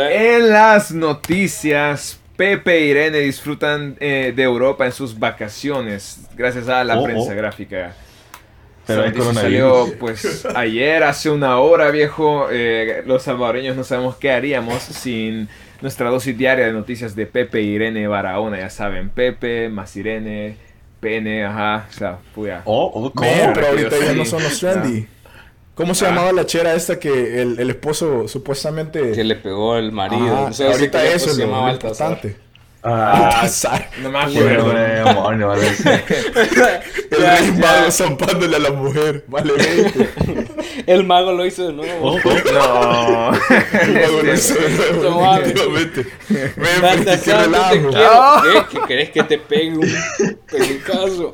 En 0.00 0.50
las 0.50 0.92
noticias, 0.92 2.18
Pepe 2.36 2.78
e 2.78 2.86
Irene 2.86 3.18
disfrutan 3.18 3.96
eh, 4.00 4.32
de 4.34 4.42
Europa 4.42 4.86
en 4.86 4.92
sus 4.92 5.18
vacaciones, 5.18 6.20
gracias 6.36 6.68
a 6.68 6.84
la 6.84 6.98
Oh, 6.98 7.04
prensa 7.04 7.32
oh. 7.32 7.36
gráfica. 7.36 7.94
Pero 8.86 9.02
coronavirus. 9.02 9.34
salió 9.34 9.86
pues 9.98 10.46
ayer, 10.54 11.02
hace 11.02 11.28
una 11.28 11.58
hora, 11.58 11.90
viejo. 11.90 12.48
Eh, 12.50 13.02
los 13.06 13.22
salvadoreños 13.22 13.76
no 13.76 13.84
sabemos 13.84 14.16
qué 14.16 14.30
haríamos 14.30 14.82
sin 14.82 15.48
nuestra 15.82 16.08
dosis 16.08 16.36
diaria 16.38 16.66
de 16.66 16.72
noticias 16.72 17.14
de 17.14 17.26
Pepe 17.26 17.58
e 17.58 17.62
Irene 17.62 18.08
Barahona. 18.08 18.58
Ya 18.58 18.70
saben, 18.70 19.10
Pepe 19.10 19.68
más 19.68 19.94
Irene, 19.94 20.56
Pene, 21.00 21.44
ajá, 21.44 21.86
o 21.88 21.92
sea, 21.92 22.18
puya. 22.34 22.62
Oh, 22.64 22.90
oh, 22.94 23.12
¿cómo? 23.12 23.30
Pero 23.54 23.68
ahorita 23.68 23.96
ya 23.98 24.12
no 24.14 24.24
son 24.24 24.42
los 24.42 24.58
trendy. 24.58 25.06
¿Cómo 25.78 25.94
se 25.94 26.04
Ah. 26.04 26.08
llamaba 26.10 26.32
la 26.32 26.44
chera 26.44 26.74
esta 26.74 26.98
que 26.98 27.40
el, 27.40 27.58
el 27.58 27.70
esposo 27.70 28.28
supuestamente... 28.28 29.12
Que 29.12 29.24
le 29.24 29.36
pegó 29.36 29.76
el 29.78 29.92
marido. 29.92 30.26
Ajá, 30.34 30.48
No 30.48 30.52
sé 30.52 30.66
si 30.66 30.72
ahorita 30.72 30.98
aquel 30.98 31.12
eso 31.12 31.24
pues 31.26 31.30
es 31.30 31.36
se 31.36 31.40
lo, 31.42 31.46
llamaba 31.46 31.66
lo 31.72 31.78
Baltasar. 31.78 32.10
importante. 32.10 32.48
Ah, 32.82 33.30
Baltasar. 33.32 33.90
No 34.02 34.10
me 34.10 34.18
acuerdo. 34.18 34.72
demonio, 34.72 35.48
vale, 35.48 35.74
sí. 35.74 35.82
El 37.10 37.26
rey 37.26 37.52
mago 37.58 37.90
zampándole 37.90 38.56
a 38.56 38.58
la 38.60 38.70
mujer. 38.70 39.24
Vale. 39.28 39.52
El 40.86 41.04
mago 41.04 41.32
lo 41.32 41.44
hizo 41.46 41.66
de 41.66 41.72
nuevo. 41.72 42.12
Oh. 42.12 42.18
No. 42.52 43.30
El 43.82 43.94
mago 43.94 44.22
lo 44.22 44.34
hizo 44.34 44.54
de 44.54 44.70
nuevo, 44.70 45.02
Tomate. 45.02 45.52
definitivamente. 45.52 46.06
Men, 46.28 46.52
pero 46.56 46.64
qué 46.64 46.80
Baltasar, 46.80 47.38
te 47.42 47.44
relajo. 47.80 48.42
¿Qué? 48.70 48.78
¿Que 48.78 48.86
querés 48.86 49.10
que 49.10 49.22
te 49.24 49.38
pegue 49.38 49.76
un 49.76 50.38
pelucazo? 50.50 51.32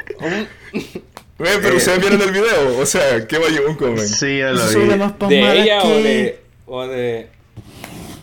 Men, 1.38 1.59
pero 1.62 1.77
ustedes 1.77 2.01
vieron 2.01 2.20
el 2.23 2.30
video. 2.33 2.79
O 2.79 2.87
sea, 2.87 3.27
qué 3.27 3.38
bayunco, 3.38 3.87
men. 3.88 3.98
Sí, 4.09 4.38
ya 4.38 4.51
lo 4.52 4.65
Eso 4.65 4.79
vi. 4.80 4.87
más 4.97 5.19
¿De 5.29 5.60
ella 5.62 5.83
o 5.83 5.88
que- 5.88 6.02
de, 6.02 6.41
o 6.66 6.87
de 6.87 7.29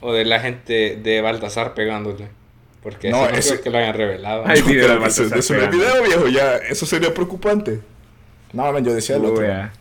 o 0.04 0.14
de 0.14 0.26
la 0.26 0.40
gente 0.40 0.98
de 1.02 1.22
Baltasar 1.22 1.74
pegándole? 1.74 2.28
Porque 2.82 3.10
No, 3.12 3.24
eso 3.26 3.32
no 3.34 3.38
eso- 3.38 3.50
creo 3.52 3.62
que 3.64 3.70
lo 3.70 3.78
hayan 3.78 3.94
revelado. 3.96 4.44
Ay, 4.48 4.62
No, 4.62 4.66
video 4.68 4.88
de 4.88 4.96
Baltasar 4.96 5.38
eso 5.38 5.54
en 5.56 5.60
el 5.62 5.70
pegando. 5.70 5.86
video, 6.04 6.04
viejo, 6.04 6.28
ya, 6.30 6.56
eso 6.58 6.86
sería 6.86 7.14
preocupante. 7.14 7.82
No, 8.54 8.72
men, 8.72 8.84
yo 8.84 8.94
decía 8.94 9.18
el 9.18 9.26
otro. 9.26 9.36
Puya. 9.36 9.72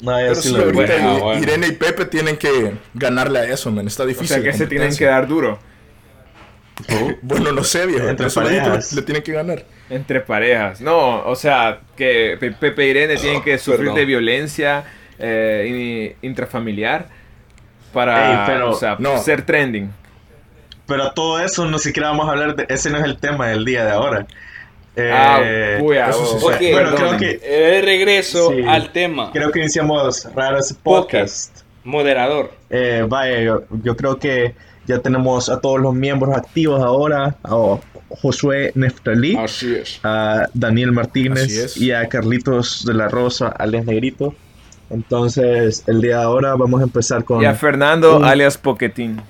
No, 0.00 0.12
ya 0.12 0.28
Pero 0.28 0.34
sí 0.36 0.50
lo 0.52 0.58
ahorita 0.64 0.72
Bueno, 0.72 1.18
I- 1.18 1.20
bueno. 1.20 1.42
Irene 1.42 1.66
y 1.66 1.72
Pepe 1.72 2.04
tienen 2.06 2.36
que 2.36 2.72
ganarle 2.94 3.40
a 3.40 3.44
eso, 3.52 3.70
men. 3.72 3.86
Está 3.88 4.04
O 4.04 4.06
difícil. 4.06 4.28
sea 4.28 4.42
que 4.42 4.56
se 4.56 4.66
tienen 4.68 4.96
que 4.96 5.04
dar 5.04 5.26
duro. 5.26 5.58
Bueno, 7.22 7.52
no 7.52 7.64
sé, 7.64 7.86
viejo. 7.86 8.08
Entre 8.08 8.30
parejas. 8.30 8.92
Le 8.92 9.02
tienen 9.02 9.22
que 9.22 9.32
ganar. 9.32 9.64
Entre 9.90 10.20
parejas. 10.20 10.80
No, 10.80 11.24
o 11.26 11.34
sea, 11.34 11.80
que 11.96 12.36
Pe- 12.38 12.52
Pepe 12.52 12.82
e 12.84 12.88
Irene 12.88 13.16
tienen 13.16 13.42
que 13.42 13.58
sufrir 13.58 13.80
perdón. 13.80 13.94
de 13.96 14.04
violencia 14.04 14.84
eh, 15.18 16.14
in- 16.22 16.28
intrafamiliar 16.30 17.08
para 17.92 18.30
Ey, 18.30 18.38
pero- 18.46 18.70
o 18.70 18.74
sea, 18.74 18.96
no. 18.98 19.18
ser 19.18 19.42
trending. 19.42 19.90
Pero 20.86 21.12
todo 21.12 21.40
eso 21.40 21.64
no 21.66 21.78
siquiera 21.78 22.08
vamos 22.10 22.28
a 22.28 22.30
hablar 22.32 22.54
de... 22.56 22.66
Ese 22.68 22.88
no 22.90 22.98
es 22.98 23.04
el 23.04 23.18
tema 23.18 23.48
del 23.48 23.64
día 23.64 23.84
de 23.84 23.90
ahora. 23.90 24.26
Eh, 24.96 25.10
ah, 25.12 25.40
puya, 25.80 26.12
sí 26.12 26.18
oh, 26.20 26.40
bueno, 26.72 26.94
creo 26.94 27.16
que, 27.18 27.40
Eh, 27.42 27.80
regreso 27.84 28.50
Sí. 28.50 28.62
al 28.66 28.90
tema. 28.92 29.30
creo 29.32 29.50
que 29.52 29.58
iniciamos 29.60 30.26
raro 30.34 30.58
ese 30.58 30.74
podcast. 30.74 31.60
Moderador. 31.84 32.52
Eh, 32.70 33.04
vaya, 33.06 33.40
yo, 33.40 33.62
yo 33.82 33.96
creo 33.96 34.18
que 34.18 34.54
ya 34.88 34.98
tenemos 34.98 35.48
a 35.48 35.60
todos 35.60 35.78
los 35.80 35.94
miembros 35.94 36.36
activos 36.36 36.82
ahora. 36.82 37.36
A 37.44 37.78
Josué 38.20 38.72
Neftalí, 38.74 39.36
Así 39.36 39.74
es. 39.74 40.00
a 40.02 40.48
Daniel 40.54 40.88
Así 40.88 40.94
Martínez 40.96 41.48
es. 41.56 41.76
y 41.76 41.92
a 41.92 42.08
Carlitos 42.08 42.84
de 42.86 42.94
la 42.94 43.08
Rosa, 43.08 43.48
alias 43.48 43.84
Negrito. 43.84 44.34
Entonces, 44.90 45.84
el 45.86 46.00
día 46.00 46.16
de 46.18 46.22
ahora 46.24 46.54
vamos 46.54 46.80
a 46.80 46.84
empezar 46.84 47.22
con... 47.24 47.42
Y 47.42 47.44
a 47.44 47.54
Fernando 47.54 48.16
un- 48.16 48.24
alias 48.24 48.56
Poquetín. 48.56 49.20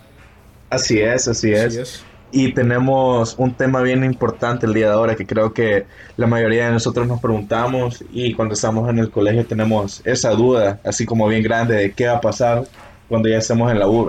Así 0.70 1.00
es, 1.00 1.26
así 1.26 1.52
es. 1.52 1.66
Así 1.66 1.78
es. 1.80 2.04
Y 2.30 2.52
tenemos 2.52 3.34
un 3.38 3.54
tema 3.54 3.80
bien 3.80 4.04
importante 4.04 4.66
el 4.66 4.74
día 4.74 4.88
de 4.88 4.92
ahora 4.92 5.16
que 5.16 5.26
creo 5.26 5.52
que 5.54 5.86
la 6.16 6.26
mayoría 6.26 6.66
de 6.66 6.72
nosotros 6.72 7.06
nos 7.08 7.20
preguntamos 7.20 8.04
y 8.12 8.34
cuando 8.34 8.52
estamos 8.54 8.88
en 8.90 8.98
el 8.98 9.10
colegio 9.10 9.46
tenemos 9.46 10.02
esa 10.04 10.30
duda, 10.32 10.78
así 10.84 11.06
como 11.06 11.26
bien 11.26 11.42
grande, 11.42 11.74
de 11.74 11.92
qué 11.92 12.06
va 12.06 12.18
a 12.18 12.20
pasar 12.20 12.64
cuando 13.08 13.28
ya 13.30 13.38
estemos 13.38 13.72
en 13.72 13.78
la 13.78 13.88
U. 13.88 14.08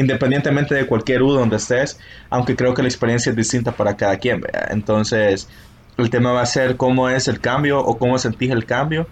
Independientemente 0.00 0.74
de 0.74 0.86
cualquier 0.86 1.22
U 1.22 1.32
donde 1.32 1.56
estés, 1.56 1.98
aunque 2.30 2.56
creo 2.56 2.72
que 2.72 2.80
la 2.80 2.88
experiencia 2.88 3.30
es 3.30 3.36
distinta 3.36 3.72
para 3.72 3.96
cada 3.96 4.16
quien, 4.16 4.40
vea. 4.40 4.68
Entonces, 4.70 5.46
el 5.98 6.08
tema 6.08 6.32
va 6.32 6.40
a 6.40 6.46
ser 6.46 6.76
cómo 6.76 7.10
es 7.10 7.28
el 7.28 7.38
cambio 7.38 7.80
o 7.80 7.98
cómo 7.98 8.18
sentís 8.18 8.50
el 8.50 8.64
cambio 8.64 9.06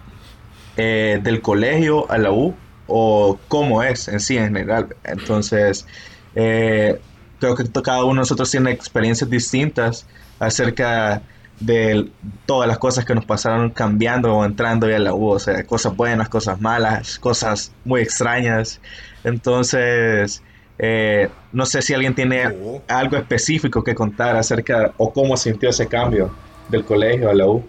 eh, 0.77 1.19
del 1.21 1.41
colegio 1.41 2.09
a 2.09 2.17
la 2.17 2.31
U 2.31 2.55
o 2.87 3.39
cómo 3.47 3.83
es 3.83 4.07
en 4.07 4.19
sí 4.19 4.37
en 4.37 4.45
general. 4.45 4.87
vea. 4.87 5.13
Entonces, 5.13 5.85
eh, 6.33 6.99
creo 7.39 7.55
que 7.55 7.65
cada 7.83 8.03
uno 8.03 8.15
de 8.15 8.19
nosotros 8.21 8.49
tiene 8.49 8.71
experiencias 8.71 9.29
distintas 9.29 10.07
acerca 10.39 11.21
de 11.59 12.09
todas 12.45 12.67
las 12.67 12.79
cosas 12.79 13.05
que 13.05 13.13
nos 13.13 13.25
pasaron 13.25 13.69
cambiando 13.69 14.33
o 14.33 14.43
entrando 14.43 14.89
ya 14.89 14.95
a 14.95 14.99
la 14.99 15.13
U, 15.13 15.27
o 15.29 15.39
sea, 15.39 15.63
cosas 15.65 15.95
buenas, 15.95 16.29
cosas 16.29 16.59
malas, 16.59 17.19
cosas 17.19 17.73
muy 17.85 18.01
extrañas. 18.01 18.81
Entonces, 19.23 20.41
eh, 20.79 21.29
no 21.51 21.65
sé 21.65 21.81
si 21.81 21.93
alguien 21.93 22.15
tiene 22.15 22.47
Oh. 22.47 22.81
algo 22.87 23.17
específico 23.17 23.83
que 23.83 23.93
contar 23.93 24.35
acerca 24.37 24.93
o 24.97 25.11
cómo 25.13 25.35
sintió 25.37 25.69
ese 25.69 25.87
cambio 25.87 26.33
del 26.69 26.85
colegio 26.85 27.29
a 27.29 27.33
la 27.33 27.45
U. 27.47 27.63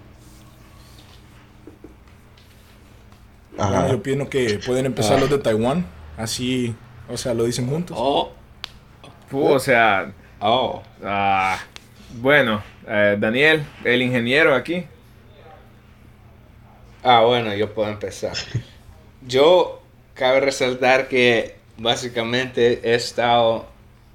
Ajá. 3.58 3.88
yo 3.88 4.02
pienso 4.02 4.28
que 4.28 4.58
pueden 4.64 4.86
empezar 4.86 5.18
Ah. 5.18 5.20
los 5.20 5.30
de 5.30 5.38
Taiwán. 5.38 5.84
Así, 6.16 6.74
o 7.08 7.16
sea, 7.16 7.34
lo 7.34 7.44
dicen 7.44 7.66
juntos. 7.68 7.96
Oh, 8.00 8.30
o 9.32 9.58
sea, 9.58 10.12
oh. 10.40 10.82
ah, 11.04 11.58
bueno, 12.20 12.62
eh, 12.86 13.16
Daniel, 13.18 13.64
el 13.84 14.02
ingeniero 14.02 14.54
aquí. 14.54 14.84
Ah, 17.02 17.22
bueno, 17.24 17.54
yo 17.54 17.72
puedo 17.72 17.88
empezar. 17.90 18.32
Yo, 19.26 19.82
cabe 20.14 20.40
resaltar 20.40 21.08
que 21.08 21.56
básicamente 21.80 22.80
he 22.84 22.94
estado 22.94 23.66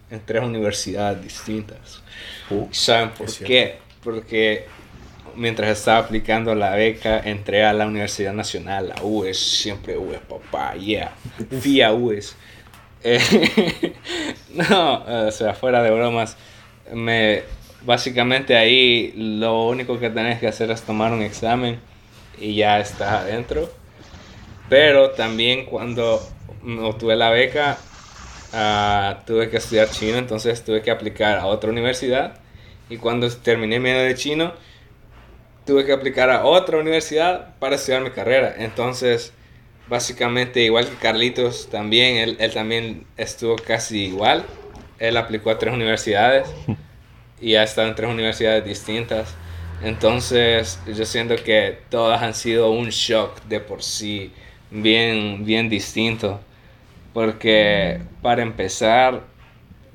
en 0.10 0.22
tres 0.24 0.44
universidades 0.44 1.22
distintas. 1.22 2.04
Uh, 2.50 2.68
¿Saben 2.72 3.10
por 3.10 3.32
qué? 3.34 3.80
Porque 4.04 4.68
mientras 5.36 5.78
estaba 5.78 5.98
aplicando 5.98 6.54
la 6.54 6.76
beca, 6.76 7.20
entré 7.20 7.66
a 7.66 7.74
la 7.74 7.88
Universidad 7.88 8.34
Nacional, 8.34 8.90
la 8.90 9.04
UES, 9.04 9.38
siempre 9.38 9.98
UES, 9.98 10.20
papá, 10.22 10.76
yeah. 10.76 11.12
FIA 11.60 11.92
UES. 11.92 12.36
Eh, 13.04 13.94
no, 14.70 15.04
o 15.28 15.32
sea, 15.32 15.54
fuera 15.56 15.82
de 15.82 15.90
bromas, 15.90 16.38
me, 16.94 17.42
básicamente 17.84 18.56
ahí 18.56 19.12
lo 19.16 19.68
único 19.68 20.00
que 20.00 20.12
tenés 20.12 20.40
que 20.40 20.48
hacer 20.48 20.70
es 20.70 20.84
tomar 20.84 21.12
un 21.12 21.24
examen 21.24 21.80
y 22.40 22.56
ya 22.56 22.80
estás 22.80 23.24
adentro. 23.24 23.72
Pero 24.70 25.12
también 25.12 25.66
cuando 25.66 26.22
obtuve 26.82 27.16
la 27.16 27.30
beca, 27.30 27.78
ah, 28.54 29.22
tuve 29.26 29.50
que 29.50 29.58
estudiar 29.58 29.90
chino, 29.90 30.18
entonces 30.18 30.64
tuve 30.64 30.82
que 30.82 30.92
aplicar 30.92 31.38
a 31.38 31.46
otra 31.48 31.70
universidad. 31.70 32.40
Y 32.90 32.98
cuando 32.98 33.30
terminé 33.30 33.80
medio 33.80 34.02
de 34.02 34.16
chino, 34.16 34.54
tuve 35.66 35.86
que 35.86 35.94
aplicar 35.94 36.30
a 36.30 36.46
otra 36.46 36.78
universidad 36.78 37.56
para 37.60 37.76
estudiar 37.76 38.04
mi 38.04 38.12
carrera. 38.12 38.56
Entonces, 38.58 39.34
básicamente, 39.88 40.62
igual 40.62 40.88
que 40.88 40.96
Carlitos, 40.96 41.70
también, 41.70 42.18
él, 42.18 42.38
él 42.40 42.54
también 42.54 43.06
estuvo 43.18 43.56
casi 43.56 44.06
igual. 44.06 44.46
Él 45.00 45.18
aplicó 45.18 45.50
a 45.50 45.58
tres 45.58 45.74
universidades 45.74 46.48
y 47.42 47.56
ha 47.56 47.64
estado 47.64 47.88
en 47.88 47.96
tres 47.96 48.10
universidades 48.10 48.64
distintas. 48.64 49.36
Entonces, 49.84 50.80
yo 50.88 51.06
siento 51.06 51.36
que 51.36 51.80
todas 51.90 52.22
han 52.22 52.34
sido 52.34 52.72
un 52.72 52.90
shock 52.90 53.44
de 53.44 53.60
por 53.60 53.84
sí, 53.84 54.32
bien, 54.72 55.44
bien 55.46 55.70
distinto. 55.70 56.40
Porque, 57.16 58.02
para 58.22 58.42
empezar, 58.42 59.22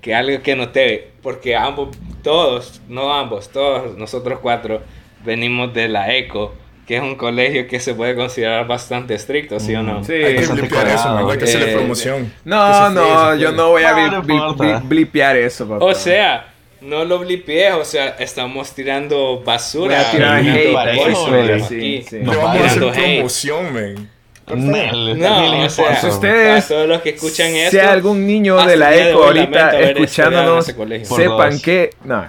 que 0.01 0.15
algo 0.15 0.43
que 0.43 0.57
noté, 0.57 1.11
porque 1.23 1.55
ambos, 1.55 1.91
todos, 2.23 2.81
no 2.89 3.13
ambos, 3.13 3.51
todos 3.51 3.95
nosotros 3.99 4.39
cuatro 4.41 4.81
venimos 5.23 5.75
de 5.75 5.89
la 5.89 6.17
ECO, 6.17 6.55
que 6.87 6.97
es 6.97 7.03
un 7.03 7.17
colegio 7.17 7.69
que 7.69 7.79
se 7.79 7.93
puede 7.93 8.15
considerar 8.17 8.67
bastante 8.67 9.13
estricto, 9.13 9.61
¿sí 9.61 9.75
o 9.75 9.83
no? 9.83 10.03
Sí. 10.03 10.15
Hay 10.15 10.35
que 10.37 10.47
limpiar 10.47 10.89
eso, 10.89 11.11
man. 11.11 11.27
Hay 11.31 11.37
que 11.37 11.45
hacerle 11.45 11.73
Eh, 11.73 11.77
promoción. 11.77 12.33
No, 12.47 12.89
se 12.89 12.95
no, 12.95 13.35
yo 13.37 13.53
no 13.53 13.69
voy 13.69 13.83
a 13.85 13.93
No, 13.93 14.23
bli- 14.25 14.57
bli- 14.57 14.89
blipear 14.89 15.37
eso, 15.37 15.69
papá. 15.69 15.85
O 15.85 15.95
sea, 15.95 16.47
no 16.81 17.05
lo 17.05 17.19
blipees, 17.19 17.75
o 17.75 17.85
sea, 17.85 18.17
estamos 18.19 18.73
tirando 18.73 19.43
basura. 19.45 19.97
Voy 19.97 20.05
a 20.07 20.11
tirar 20.11 20.39
hate, 20.57 20.73
basura 20.73 21.55
eso, 21.57 21.69
sí, 21.69 22.03
sí. 22.09 22.17
Le 22.17 22.23
No, 22.25 22.33
vamos 22.39 22.63
a 22.63 22.65
hacer 22.65 22.93
promoción, 22.93 23.75
man. 23.75 24.11
Nel, 24.57 25.19
No, 25.19 25.65
o 25.65 25.69
sea, 25.71 26.01
ustedes- 26.09 26.69
todos 26.69 26.89
los 26.89 27.01
que 27.03 27.11
escuchan 27.11 27.49
si 27.49 27.59
esto, 27.59 27.81
hay 27.81 27.87
algún 27.89 28.27
niño 28.27 28.57
de 28.65 28.77
la 28.77 28.91
de 28.91 29.11
ECO 29.11 29.25
ahorita 29.25 29.81
escuchándonos. 29.81 30.73
Por 30.73 30.89
sepan 31.21 31.51
dos. 31.51 31.63
que... 31.63 31.91
No. 32.05 32.25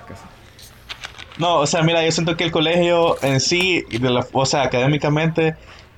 No, 1.37 1.55
o 1.59 1.67
sea, 1.67 1.81
mira, 1.81 2.03
yo 2.05 2.11
siento 2.11 2.35
que 2.37 2.43
el 2.43 2.51
colegio 2.51 3.17
en 3.23 3.39
sí, 3.39 3.83
y 3.89 3.97
de 3.97 4.09
la, 4.09 4.25
o 4.31 4.45
sea, 4.45 4.63
académicamente, 4.63 5.55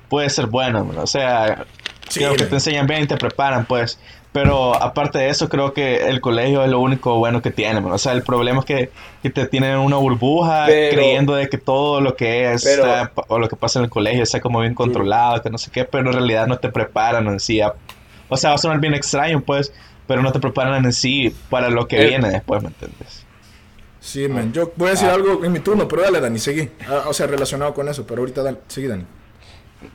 puede 0.08 0.30
ser 0.30 0.46
bueno, 0.46 0.90
o 0.96 1.06
sea, 1.06 1.64
Sí, 2.08 2.20
creo 2.20 2.34
que 2.36 2.44
te 2.44 2.54
enseñan 2.54 2.86
bien 2.86 3.02
y 3.02 3.06
te 3.06 3.16
preparan, 3.16 3.64
pues, 3.64 3.98
Pero 4.34 4.74
aparte 4.74 5.18
de 5.20 5.28
eso, 5.28 5.48
creo 5.48 5.72
que 5.72 6.08
el 6.08 6.20
colegio 6.20 6.64
es 6.64 6.68
lo 6.68 6.80
único 6.80 7.18
bueno 7.18 7.40
que 7.40 7.52
tiene. 7.52 7.80
man. 7.80 7.92
O 7.92 7.98
sea, 7.98 8.10
el 8.14 8.24
problema 8.24 8.58
es 8.58 8.64
que, 8.64 8.90
que 9.22 9.30
te 9.30 9.46
tienen 9.46 9.70
en 9.74 9.78
una 9.78 9.96
burbuja 9.96 10.64
Pero- 10.66 10.96
creyendo 10.96 11.36
de 11.36 11.48
que 11.48 11.56
todo 11.56 12.00
lo 12.00 12.16
que 12.16 12.52
es 12.52 12.64
Pero- 12.64 12.84
está- 12.84 13.12
o 13.28 13.38
lo 13.38 13.48
que 13.48 13.54
pasa 13.54 13.78
en 13.78 13.84
el 13.84 13.90
colegio 13.92 14.24
está 14.24 14.40
como 14.40 14.58
bien 14.58 14.74
controlado, 14.74 15.40
que 15.40 15.50
no 15.50 15.56
sé 15.58 15.70
qué, 15.70 15.84
pero 15.84 16.08
en 16.10 16.14
realidad 16.14 16.48
no 16.48 16.58
te 16.58 16.68
preparan 16.68 17.28
en 17.28 17.38
sí. 17.38 17.60
a- 17.60 17.74
o 18.28 18.36
sea, 18.36 18.50
va 18.50 18.56
a 18.56 18.58
sonar 18.58 18.80
bien 18.80 18.94
extraño, 18.94 19.40
pues, 19.40 19.72
pero 20.08 20.20
no 20.20 20.32
te 20.32 20.40
preparan 20.40 20.84
en 20.84 20.92
sí 20.92 21.32
para 21.48 21.70
lo 21.70 21.86
que 21.86 21.98
El- 22.02 22.08
viene 22.08 22.28
después, 22.30 22.60
¿me 22.60 22.68
entiendes? 22.70 23.24
Sí, 24.00 24.26
man. 24.26 24.52
Yo 24.52 24.72
voy 24.74 24.88
a 24.88 24.90
decir 24.90 25.08
algo 25.10 25.44
en 25.44 25.52
mi 25.52 25.60
turno, 25.60 25.86
pero 25.86 26.02
dale, 26.02 26.20
Dani, 26.20 26.40
seguí. 26.40 26.68
Ah, 26.88 27.04
o 27.06 27.12
sea, 27.14 27.28
relacionado 27.28 27.72
con 27.72 27.88
eso, 27.88 28.04
pero 28.04 28.22
ahorita 28.22 28.42
dale, 28.42 28.58
seguí, 28.66 28.88
Dani. 28.88 29.04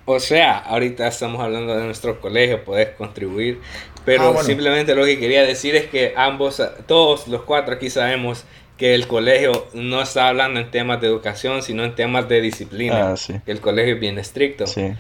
O 0.06 0.20
sea, 0.20 0.58
ahorita 0.58 1.08
estamos 1.08 1.42
hablando 1.42 1.76
de 1.76 1.84
nuestro 1.84 2.20
colegio, 2.22 2.64
podés 2.64 2.90
contribuir, 2.90 3.60
pero 4.06 4.24
Ah, 4.24 4.28
bueno. 4.30 4.44
simplemente 4.44 4.94
lo 4.96 5.04
que 5.06 5.18
quería 5.20 5.44
decir 5.44 5.76
es 5.76 5.88
que 5.88 6.14
ambos, 6.16 6.62
todos 6.88 7.28
los 7.28 7.42
cuatro 7.44 7.76
aquí 7.76 7.90
sabemos 7.90 8.46
que 8.78 8.94
el 8.96 9.08
colegio 9.08 9.68
no 9.74 10.02
está 10.02 10.30
hablando 10.30 10.60
en 10.60 10.72
temas 10.72 11.02
de 11.02 11.08
educación, 11.08 11.62
sino 11.64 11.84
en 11.84 11.96
temas 11.96 12.30
de 12.30 12.40
disciplina. 12.42 13.12
Ah, 13.12 13.18
sí. 13.18 13.36
Que 13.46 13.52
el 13.52 13.60
colegio 13.62 13.96
es 13.96 14.00
bien 14.00 14.18
estricto. 14.20 14.68
Sí. 14.68 14.94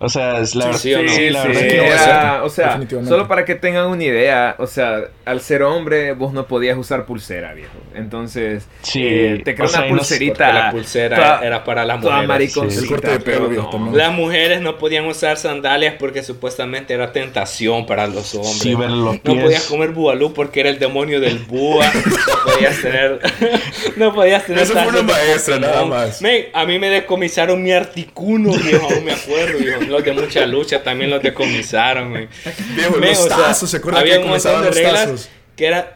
O 0.00 0.08
sea, 0.08 0.38
es 0.40 0.54
la 0.54 0.72
Sí, 0.74 0.90
verdad. 0.94 1.08
sí 1.12 1.28
o 1.28 1.32
no. 1.32 1.38
La 1.38 1.44
verdad 1.44 1.60
que 1.60 2.40
no 2.42 2.48
sea, 2.48 2.80
solo 3.08 3.28
para 3.28 3.44
que 3.44 3.54
tengan 3.56 3.86
una 3.86 4.02
idea, 4.04 4.54
o 4.58 4.66
sea, 4.66 5.04
al 5.28 5.40
ser 5.40 5.62
hombre 5.62 6.12
vos 6.12 6.32
no 6.32 6.46
podías 6.46 6.76
usar 6.78 7.04
pulsera, 7.06 7.52
viejo. 7.54 7.72
Entonces, 7.94 8.66
Sí, 8.82 9.02
eh, 9.04 9.42
te 9.44 9.54
creó 9.54 9.68
sea, 9.68 9.80
una 9.80 9.88
pulserita. 9.90 10.52
la 10.52 10.70
pulsera 10.70 11.16
toda- 11.16 11.40
era 11.46 11.64
para 11.64 11.84
las 11.84 12.00
mujeres. 12.00 12.26
mariconcita, 12.28 12.80
El 12.82 12.88
corte 12.88 13.08
de 13.10 13.20
pelo, 13.20 13.36
pero 13.36 13.48
viejo, 13.48 13.78
no. 13.78 13.96
Las 13.96 14.12
mujeres 14.12 14.60
no 14.60 14.78
podían 14.78 15.04
usar 15.06 15.36
sandalias 15.36 15.94
porque 15.98 16.22
supuestamente 16.22 16.94
era 16.94 17.12
tentación 17.12 17.86
para 17.86 18.06
los 18.06 18.34
hombres. 18.34 18.58
Sí, 18.58 18.74
ver 18.74 18.90
los 18.90 19.14
No 19.24 19.34
podías 19.34 19.64
comer 19.64 19.90
bubalú 19.90 20.32
porque 20.32 20.60
era 20.60 20.70
el 20.70 20.78
demonio 20.78 21.20
del 21.20 21.38
búa. 21.38 21.84
No 21.94 22.52
podías 22.52 22.80
tener. 22.80 23.20
no 23.96 24.14
podías 24.14 24.44
tener. 24.46 24.62
Eso 24.62 24.72
fue 24.74 24.86
una 24.88 25.02
maestra, 25.02 25.58
nada 25.58 25.84
más. 25.84 26.22
A 26.52 26.64
mí 26.64 26.78
me 26.78 26.88
decomisaron 26.90 27.62
mi 27.62 27.72
articuno, 27.72 28.50
viejo. 28.52 28.88
Aún 28.90 29.04
me 29.04 29.12
acuerdo, 29.12 29.58
viejo. 29.58 29.80
Los 29.82 30.04
de 30.04 30.12
mucha 30.12 30.46
lucha 30.46 30.82
también 30.82 31.10
los 31.10 31.22
decomisaron, 31.22 32.10
men. 32.12 32.28
Viejo, 32.76 32.96
los 32.96 33.18
o 33.18 33.28
sea, 33.28 33.36
tazos, 33.36 33.70
¿se 33.70 33.76
acuerdan 33.78 34.00
había 34.02 34.16
que 34.18 34.22
comenzaban 34.22 34.64
los 34.64 34.74
reglas 34.74 35.04
tazos? 35.04 35.17
Que 35.58 35.66
era. 35.66 35.94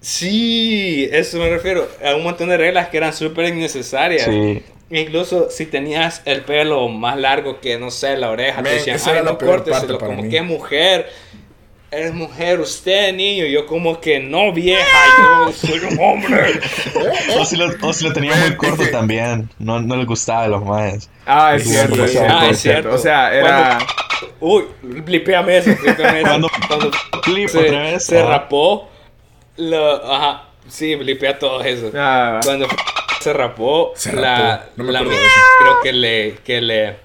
Sí, 0.00 1.08
eso 1.12 1.38
me 1.38 1.48
refiero. 1.48 1.88
A 2.04 2.16
un 2.16 2.24
montón 2.24 2.48
de 2.48 2.56
reglas 2.56 2.88
que 2.88 2.96
eran 2.96 3.12
súper 3.12 3.46
innecesarias. 3.54 4.24
Sí. 4.24 4.62
Incluso 4.90 5.48
si 5.50 5.66
tenías 5.66 6.22
el 6.24 6.42
pelo 6.42 6.88
más 6.88 7.16
largo 7.16 7.60
que, 7.60 7.78
no 7.78 7.90
sé, 7.90 8.16
la 8.16 8.30
oreja, 8.30 8.56
Men, 8.62 8.64
te 8.72 8.78
decían, 8.78 8.96
esa 8.96 9.10
ay, 9.10 9.16
era 9.16 9.24
la 9.24 9.32
no 9.32 9.38
parte 9.38 9.70
para 9.70 9.86
como 9.98 10.22
mí. 10.22 10.28
que 10.28 10.42
mujer. 10.42 11.08
Eres 11.90 12.14
mujer, 12.14 12.58
usted, 12.58 13.12
niño. 13.12 13.44
Yo 13.46 13.66
como 13.66 14.00
que 14.00 14.18
no, 14.18 14.50
vieja, 14.52 14.82
yo 15.46 15.52
soy 15.52 15.78
un 15.80 15.98
hombre. 16.00 16.60
O 17.38 17.44
si 17.44 17.56
lo, 17.56 17.66
o 17.82 17.92
si 17.92 18.04
lo 18.04 18.12
tenía 18.12 18.34
muy 18.36 18.56
corto 18.56 18.82
también. 18.90 19.48
No, 19.58 19.80
no 19.80 19.96
les 19.96 20.06
gustaba 20.06 20.44
a 20.44 20.48
los 20.48 20.64
maes. 20.64 21.08
Ah, 21.26 21.54
es 21.54 21.64
cierto, 21.68 21.94
sí, 21.96 22.02
es 22.02 22.10
sí. 22.10 22.16
cierto, 22.16 22.34
Ah, 22.38 22.48
es 22.50 22.58
cierto. 22.60 22.94
O 22.94 22.98
sea, 22.98 23.34
era... 23.34 23.78
Uy, 24.44 24.64
blipéame 24.82 25.58
eso, 25.58 25.70
blipéame 25.80 26.20
eso. 26.20 26.28
Cuando- 26.28 26.48
Cuando 26.68 26.90
Clip 27.22 27.48
se, 27.48 27.58
otra 27.58 27.82
vez. 27.82 28.04
se 28.04 28.18
Ajá. 28.18 28.28
rapó, 28.28 28.90
lo, 29.56 30.12
ajá, 30.12 30.44
sí, 30.68 30.94
blipea 30.96 31.38
todo 31.38 31.62
eso. 31.62 31.90
Ah, 31.96 32.40
Cuando 32.44 32.66
se 33.20 33.32
rapó, 33.32 33.92
Se 33.94 34.12
la, 34.12 34.56
rapó, 34.56 34.64
no 34.76 34.84
me 34.84 34.92
la 34.92 34.98
creo 35.00 35.80
que 35.82 35.92
le, 35.92 36.34
que 36.44 36.60
le, 36.60 36.96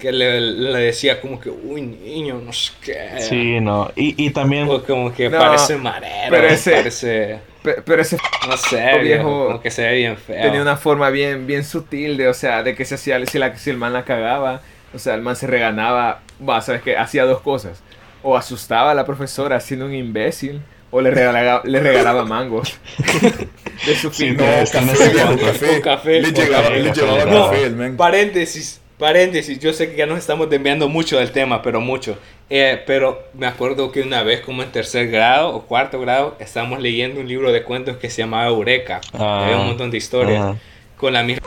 que 0.00 0.10
le, 0.10 0.40
le 0.40 0.78
decía 0.80 1.20
como 1.20 1.38
que, 1.38 1.48
uy, 1.50 1.82
niño, 1.82 2.40
no 2.44 2.52
sé 2.52 2.72
qué. 2.82 3.20
Sí, 3.20 3.60
no. 3.60 3.92
Y, 3.94 4.24
y 4.26 4.30
también. 4.30 4.68
O 4.68 4.82
como 4.82 5.12
que 5.14 5.28
No, 5.28 5.38
parece 5.38 5.76
marero, 5.76 6.30
pero 6.30 6.48
ese- 6.48 6.72
parece, 6.72 7.38
pe- 7.62 7.82
pero 7.84 8.02
ese 8.02 8.16
no 8.48 8.56
sé, 8.56 8.78
viejo 8.78 9.00
viejo, 9.02 9.46
como 9.46 9.60
que 9.60 9.70
se 9.70 9.82
ve 9.82 9.96
bien 9.98 10.16
feo. 10.16 10.42
tenía 10.42 10.60
una 10.62 10.76
forma 10.76 11.08
bien, 11.10 11.46
bien 11.46 11.62
sutil 11.64 12.16
de, 12.16 12.26
o 12.28 12.34
sea, 12.34 12.64
de 12.64 12.74
que 12.74 12.84
se 12.84 12.96
hacía, 12.96 13.24
si, 13.26 13.38
la, 13.38 13.56
si 13.56 13.70
el 13.70 13.76
man 13.76 13.92
la 13.92 14.04
cagaba, 14.04 14.62
o 14.92 14.98
sea, 14.98 15.14
el 15.14 15.22
man 15.22 15.36
se 15.36 15.46
reganaba, 15.46 16.22
va, 16.48 16.60
sabes 16.60 16.82
que 16.82 16.96
hacía 16.96 17.24
dos 17.24 17.40
cosas, 17.40 17.82
o 18.22 18.36
asustaba 18.36 18.90
a 18.90 18.94
la 18.94 19.04
profesora 19.06 19.60
siendo 19.60 19.86
un 19.86 19.94
imbécil, 19.94 20.60
o 20.90 21.00
le 21.00 21.10
regalaba, 21.10 21.62
le 21.64 21.78
regalaba 21.80 22.24
mangos 22.24 22.76
de 23.86 23.94
su 23.94 24.10
Sí, 24.12 24.30
finca. 24.30 24.44
no, 24.44 24.70
café, 24.70 25.12
café. 25.40 25.66
Con 25.66 25.80
café. 25.82 26.20
Le 26.20 26.32
llegaba, 26.32 26.64
café, 26.64 26.80
le 26.80 26.92
llevaba 26.92 27.24
No, 27.26 27.50
café, 27.50 27.64
el 27.64 27.76
men. 27.76 27.96
Paréntesis, 27.96 28.80
paréntesis, 28.98 29.60
yo 29.60 29.72
sé 29.72 29.90
que 29.90 29.96
ya 29.96 30.06
nos 30.06 30.18
estamos 30.18 30.50
desviando 30.50 30.88
mucho 30.88 31.18
del 31.18 31.30
tema, 31.30 31.62
pero 31.62 31.80
mucho. 31.80 32.18
Eh, 32.52 32.82
pero 32.86 33.22
me 33.34 33.46
acuerdo 33.46 33.92
que 33.92 34.02
una 34.02 34.24
vez, 34.24 34.40
como 34.40 34.64
en 34.64 34.72
tercer 34.72 35.08
grado 35.08 35.50
o 35.54 35.62
cuarto 35.62 36.00
grado, 36.00 36.36
estábamos 36.40 36.80
leyendo 36.80 37.20
un 37.20 37.28
libro 37.28 37.52
de 37.52 37.62
cuentos 37.62 37.96
que 37.98 38.10
se 38.10 38.22
llamaba 38.22 38.48
Eureka. 38.48 39.00
Ah. 39.12 39.44
Había 39.44 39.58
un 39.58 39.66
montón 39.68 39.92
de 39.92 39.98
historias 39.98 40.56
con 40.96 41.12
la 41.12 41.22
misma. 41.22 41.46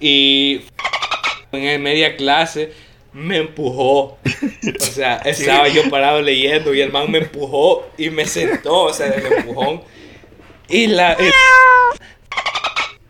Y 0.00 0.62
en 1.52 1.82
media 1.82 2.16
clase 2.16 2.72
me 3.12 3.38
empujó. 3.38 4.18
O 4.18 4.84
sea, 4.84 5.16
estaba 5.24 5.68
yo 5.68 5.88
parado 5.90 6.20
leyendo 6.22 6.74
y 6.74 6.80
el 6.80 6.92
man 6.92 7.10
me 7.10 7.18
empujó 7.18 7.88
y 7.98 8.10
me 8.10 8.26
sentó, 8.26 8.84
o 8.84 8.92
sea, 8.92 9.08
del 9.10 9.24
empujón. 9.32 9.82
Y 10.68 10.86
la. 10.86 11.16
y- 11.20 11.30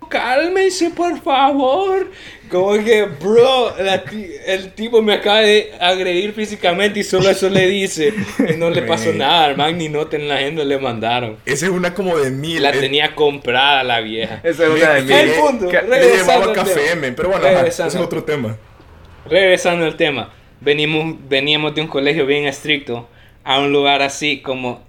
Cálmense, 0.09 0.91
por 0.91 1.21
favor. 1.23 2.11
Como 2.51 2.73
que, 2.83 3.05
bro, 3.05 3.77
la 3.79 4.03
el 4.47 4.73
tipo 4.73 5.01
me 5.03 5.13
acaba 5.15 5.43
de 5.43 5.73
agredir 5.81 6.33
físicamente 6.33 6.99
y 6.99 7.05
solo 7.05 7.31
eso 7.31 7.49
le 7.49 7.69
dice. 7.69 8.13
Y 8.49 8.55
no 8.57 8.71
le 8.71 8.83
pasó 8.83 9.11
Man. 9.11 9.19
nada, 9.19 9.45
al 9.45 9.57
man 9.57 9.79
ni 9.79 9.89
nota 9.89 10.17
en 10.17 10.27
la 10.27 10.35
agenda 10.35 10.65
le 10.65 10.79
mandaron. 10.79 11.37
Esa 11.47 11.67
es 11.67 11.71
una 11.71 11.95
como 11.95 12.19
de 12.19 12.31
mil. 12.33 12.61
La 12.61 12.71
el- 12.71 12.81
tenía 12.81 13.15
comprada 13.15 13.85
la 13.85 14.01
vieja. 14.01 14.41
Esa 14.43 14.65
es 14.65 14.71
una 14.71 14.95
de 14.95 15.03
mis... 15.03 15.11
El 15.13 15.31
punto. 15.33 15.71
Regresando 15.71 16.17
llevaba 16.17 16.53
café, 16.55 16.97
men. 16.97 17.15
Pero 17.15 17.29
bueno, 17.29 17.47
ajá, 17.47 17.67
es 17.69 17.95
otro 17.95 18.25
tema. 18.25 18.59
Regresando 19.27 19.85
al 19.87 19.97
tema, 19.97 20.31
venimos, 20.61 21.17
veníamos 21.29 21.75
de 21.75 21.83
un 21.83 21.89
colegio 21.89 22.27
bien 22.27 22.47
estricto 22.47 23.09
a 23.45 23.59
un 23.59 23.73
lugar 23.73 24.03
así 24.03 24.41
como 24.41 24.83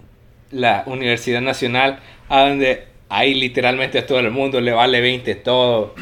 la 0.52 0.84
Universidad 0.86 1.42
Nacional, 1.42 2.00
a 2.30 2.48
donde 2.48 2.86
ahí 3.10 3.34
literalmente 3.34 4.00
a 4.00 4.06
todo 4.06 4.20
el 4.20 4.32
mundo 4.32 4.60
le 4.62 4.72
vale 4.72 5.02
20 5.02 5.36
todo. 5.36 5.96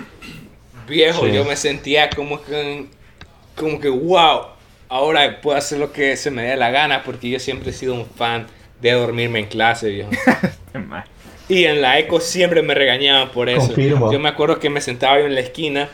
Viejo, 0.88 1.26
Sí. 1.26 1.34
yo 1.34 1.46
me 1.46 1.56
sentía 1.56 2.10
como 2.10 2.42
que, 2.42 2.86
como 3.56 3.80
que, 3.80 3.90
wow, 3.90 4.42
ahora 4.90 5.40
puedo 5.42 5.58
hacer 5.58 5.78
lo 5.80 5.92
que 5.92 6.16
se 6.18 6.32
me 6.32 6.44
dé 6.44 6.56
la 6.56 6.72
gana 6.72 7.04
porque 7.04 7.30
yo 7.30 7.40
siempre 7.40 7.70
he 7.70 7.74
sido 7.74 7.94
un 7.94 8.06
fan 8.08 8.48
de 8.82 8.92
dormirme 8.94 9.40
en 9.40 9.46
clase, 9.48 9.90
viejo. 9.90 10.10
Y 11.50 11.66
en 11.66 11.82
la 11.82 11.98
eco 11.98 12.20
siempre 12.20 12.62
me 12.62 12.76
regañaban 12.76 13.30
por 13.30 13.50
eso. 13.50 13.66
Confirmo. 13.66 14.12
Yo 14.12 14.20
me 14.20 14.30
acuerdo 14.30 14.60
que 14.60 14.70
me 14.70 14.82
sentaba 14.82 15.20
yo 15.20 15.26
en 15.26 15.34
la 15.34 15.42
esquina 15.42 15.90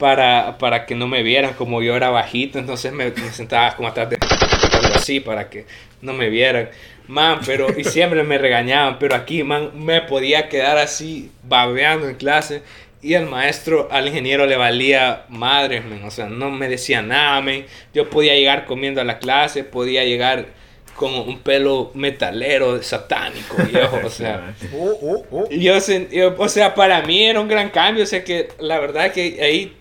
para, 0.00 0.58
para 0.58 0.86
que 0.86 0.96
no 0.96 1.06
me 1.06 1.22
vieran, 1.22 1.54
como 1.54 1.82
yo 1.82 1.94
era 1.94 2.10
bajito, 2.10 2.58
entonces 2.58 2.92
me, 2.92 3.10
me 3.12 3.30
sentaba 3.30 3.76
como 3.76 3.86
atrás 3.88 4.10
de 4.10 4.18
algo 4.72 4.94
así 4.96 5.20
para 5.20 5.48
que 5.48 5.66
no 6.02 6.12
me 6.14 6.28
vieran. 6.30 6.70
Man, 7.06 7.40
pero 7.44 7.68
y 7.78 7.84
siempre 7.84 8.22
me 8.24 8.38
regañaban, 8.38 8.98
pero 8.98 9.14
aquí, 9.14 9.42
man, 9.44 9.70
me 9.74 10.00
podía 10.00 10.48
quedar 10.48 10.78
así 10.78 11.30
babeando 11.44 12.08
en 12.08 12.14
clase 12.16 12.62
y 13.02 13.14
al 13.14 13.26
maestro, 13.26 13.88
al 13.90 14.06
ingeniero 14.08 14.46
le 14.46 14.56
valía 14.56 15.24
madres, 15.28 15.84
man, 15.84 16.02
o 16.04 16.10
sea, 16.10 16.26
no 16.26 16.50
me 16.50 16.68
decía 16.68 17.02
nada, 17.02 17.40
man. 17.40 17.64
Yo 17.94 18.08
podía 18.10 18.34
llegar 18.34 18.64
comiendo 18.66 19.00
a 19.00 19.04
la 19.04 19.18
clase, 19.18 19.64
podía 19.64 20.04
llegar 20.04 20.46
con 20.96 21.14
un 21.14 21.38
pelo 21.38 21.90
metalero, 21.94 22.82
satánico, 22.82 23.56
viejo, 23.70 24.00
o 24.04 24.10
sea. 24.10 24.54
Oh, 24.74 24.98
oh, 25.02 25.26
oh. 25.30 25.48
Yo, 25.50 25.74
yo- 26.10 26.34
o 26.38 26.48
sea, 26.48 26.74
para 26.74 27.02
mí 27.02 27.24
era 27.24 27.40
un 27.40 27.48
gran 27.48 27.70
cambio, 27.70 28.04
o 28.04 28.06
sea 28.06 28.22
que 28.22 28.48
la 28.58 28.78
verdad 28.78 29.10
que 29.12 29.38
ahí 29.42 29.76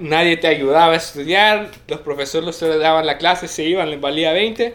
nadie 0.00 0.36
te 0.36 0.46
ayudaba 0.48 0.92
a 0.94 0.96
estudiar, 0.96 1.70
los 1.88 2.00
profesores 2.00 2.56
solo 2.56 2.78
daban 2.78 3.06
la 3.06 3.18
clase, 3.18 3.48
se 3.48 3.64
iban, 3.64 3.90
les 3.90 4.00
valía 4.00 4.32
20. 4.32 4.74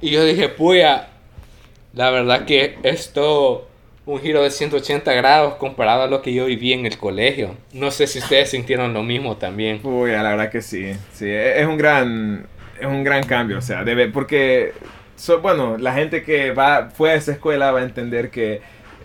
Y 0.00 0.10
yo 0.10 0.24
dije, 0.24 0.48
puya, 0.48 1.08
la 1.94 2.10
verdad 2.10 2.44
que 2.44 2.78
esto 2.82 3.68
un 4.04 4.20
giro 4.20 4.42
de 4.42 4.50
180 4.50 5.12
grados 5.14 5.54
comparado 5.56 6.02
a 6.02 6.06
lo 6.06 6.22
que 6.22 6.32
yo 6.32 6.46
viví 6.46 6.72
en 6.72 6.86
el 6.86 6.96
colegio. 6.96 7.56
No 7.72 7.90
sé 7.90 8.06
si 8.06 8.20
ustedes 8.20 8.50
sintieron 8.50 8.92
lo 8.94 9.02
mismo 9.02 9.36
también. 9.36 9.80
Uy, 9.82 10.12
la 10.12 10.22
verdad 10.22 10.50
que 10.50 10.62
sí. 10.62 10.92
Sí, 11.12 11.24
e- 11.26 11.60
es 11.60 11.66
un 11.66 11.76
gran, 11.76 12.46
es 12.80 12.86
un 12.86 13.02
gran 13.02 13.24
cambio, 13.24 13.58
o 13.58 13.60
sea, 13.62 13.82
debe, 13.82 14.06
porque, 14.08 14.72
so- 15.16 15.40
bueno, 15.40 15.76
la 15.78 15.92
gente 15.94 16.22
que 16.22 16.52
va, 16.52 16.90
fue 16.94 17.10
a 17.12 17.14
esa 17.14 17.32
escuela 17.32 17.72
va 17.72 17.80
a 17.80 17.82
entender 17.84 18.30
que 18.30 18.60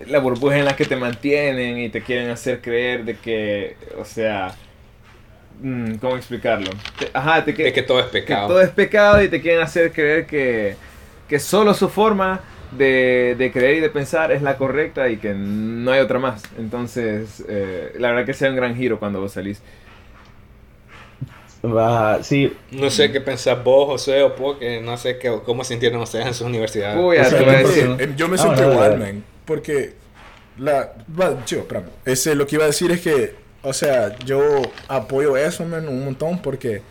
la 0.08 0.20
burbuja 0.20 0.58
en 0.58 0.66
la 0.66 0.76
que 0.76 0.86
te 0.86 0.96
mantienen 0.96 1.80
y 1.80 1.90
te 1.90 2.02
quieren 2.02 2.30
hacer 2.30 2.62
creer 2.62 3.04
de 3.06 3.18
que, 3.18 3.78
o 3.98 4.06
sea, 4.06 4.54
mm, 5.62 5.96
¿cómo 5.96 6.15
explicarlo? 6.17 6.70
Te- 6.98 7.10
ajá, 7.13 7.43
te 7.46 7.53
que, 7.53 7.63
De 7.65 7.74
que 7.74 7.84
todo 7.84 8.00
es 8.00 8.05
que 8.05 8.12
pecado. 8.22 8.48
todo 8.48 8.62
es 8.62 8.70
pecado 8.70 9.22
y 9.24 9.27
te 9.29 9.41
quieren 9.41 9.62
hacer 9.62 9.91
creer 9.91 10.25
que, 10.25 10.75
que 11.27 11.39
solo 11.39 11.74
su 11.74 11.89
forma 11.89 12.41
de, 12.72 13.36
de 13.38 13.51
creer 13.51 13.77
y 13.77 13.79
de 13.81 13.89
pensar 13.89 14.31
es 14.31 14.41
la 14.41 14.58
correcta 14.58 15.10
y 15.10 15.17
que 15.17 15.34
no 15.34 15.91
hay 15.91 16.00
otra 16.00 16.20
más. 16.20 16.43
Entonces, 16.58 17.43
eh, 17.50 17.93
la 18.00 18.10
verdad 18.10 18.25
que 18.25 18.34
sea 18.34 18.50
un 18.50 18.55
gran 18.55 18.75
giro 18.75 18.98
cuando 19.00 19.20
vos 19.20 19.34
salís. 19.34 19.62
Va, 21.63 22.24
sí, 22.24 22.51
No 22.72 22.89
sé 22.89 23.12
qué 23.12 23.22
pensás 23.22 23.63
vos, 23.63 23.86
José, 23.86 24.24
o 24.24 24.36
porque 24.36 24.81
no 24.81 24.98
sé 24.98 25.20
qué, 25.20 25.31
cómo 25.46 25.63
sintieron 25.63 26.01
ustedes 26.01 26.25
en 26.25 26.34
sus 26.34 26.48
universidades. 26.48 26.98
Uy, 27.00 27.17
O 27.20 27.24
sea, 27.24 27.38
te 27.38 27.46
voy 27.46 27.53
a 27.53 27.62
yo- 27.62 27.67
decir. 27.67 27.96
Eh, 28.00 28.13
yo 28.17 28.27
me 28.27 28.36
Ah, 28.36 28.39
siento 28.39 28.62
no, 28.63 28.72
igual, 28.74 28.98
no. 28.98 29.05
man. 29.05 29.24
Porque 29.46 29.93
la. 30.58 30.91
Chico, 31.46 31.62
espérame. 31.62 31.86
Ese, 32.03 32.34
lo 32.34 32.48
que 32.48 32.55
iba 32.55 32.63
a 32.63 32.67
decir 32.67 32.89
es 32.89 33.01
que, 33.01 33.36
o 33.63 33.74
sea, 33.74 34.18
yo 34.20 34.62
apoyo 34.88 35.38
eso, 35.38 35.65
man, 35.65 35.88
un 35.88 36.06
montón. 36.06 36.41
Porque. 36.41 36.82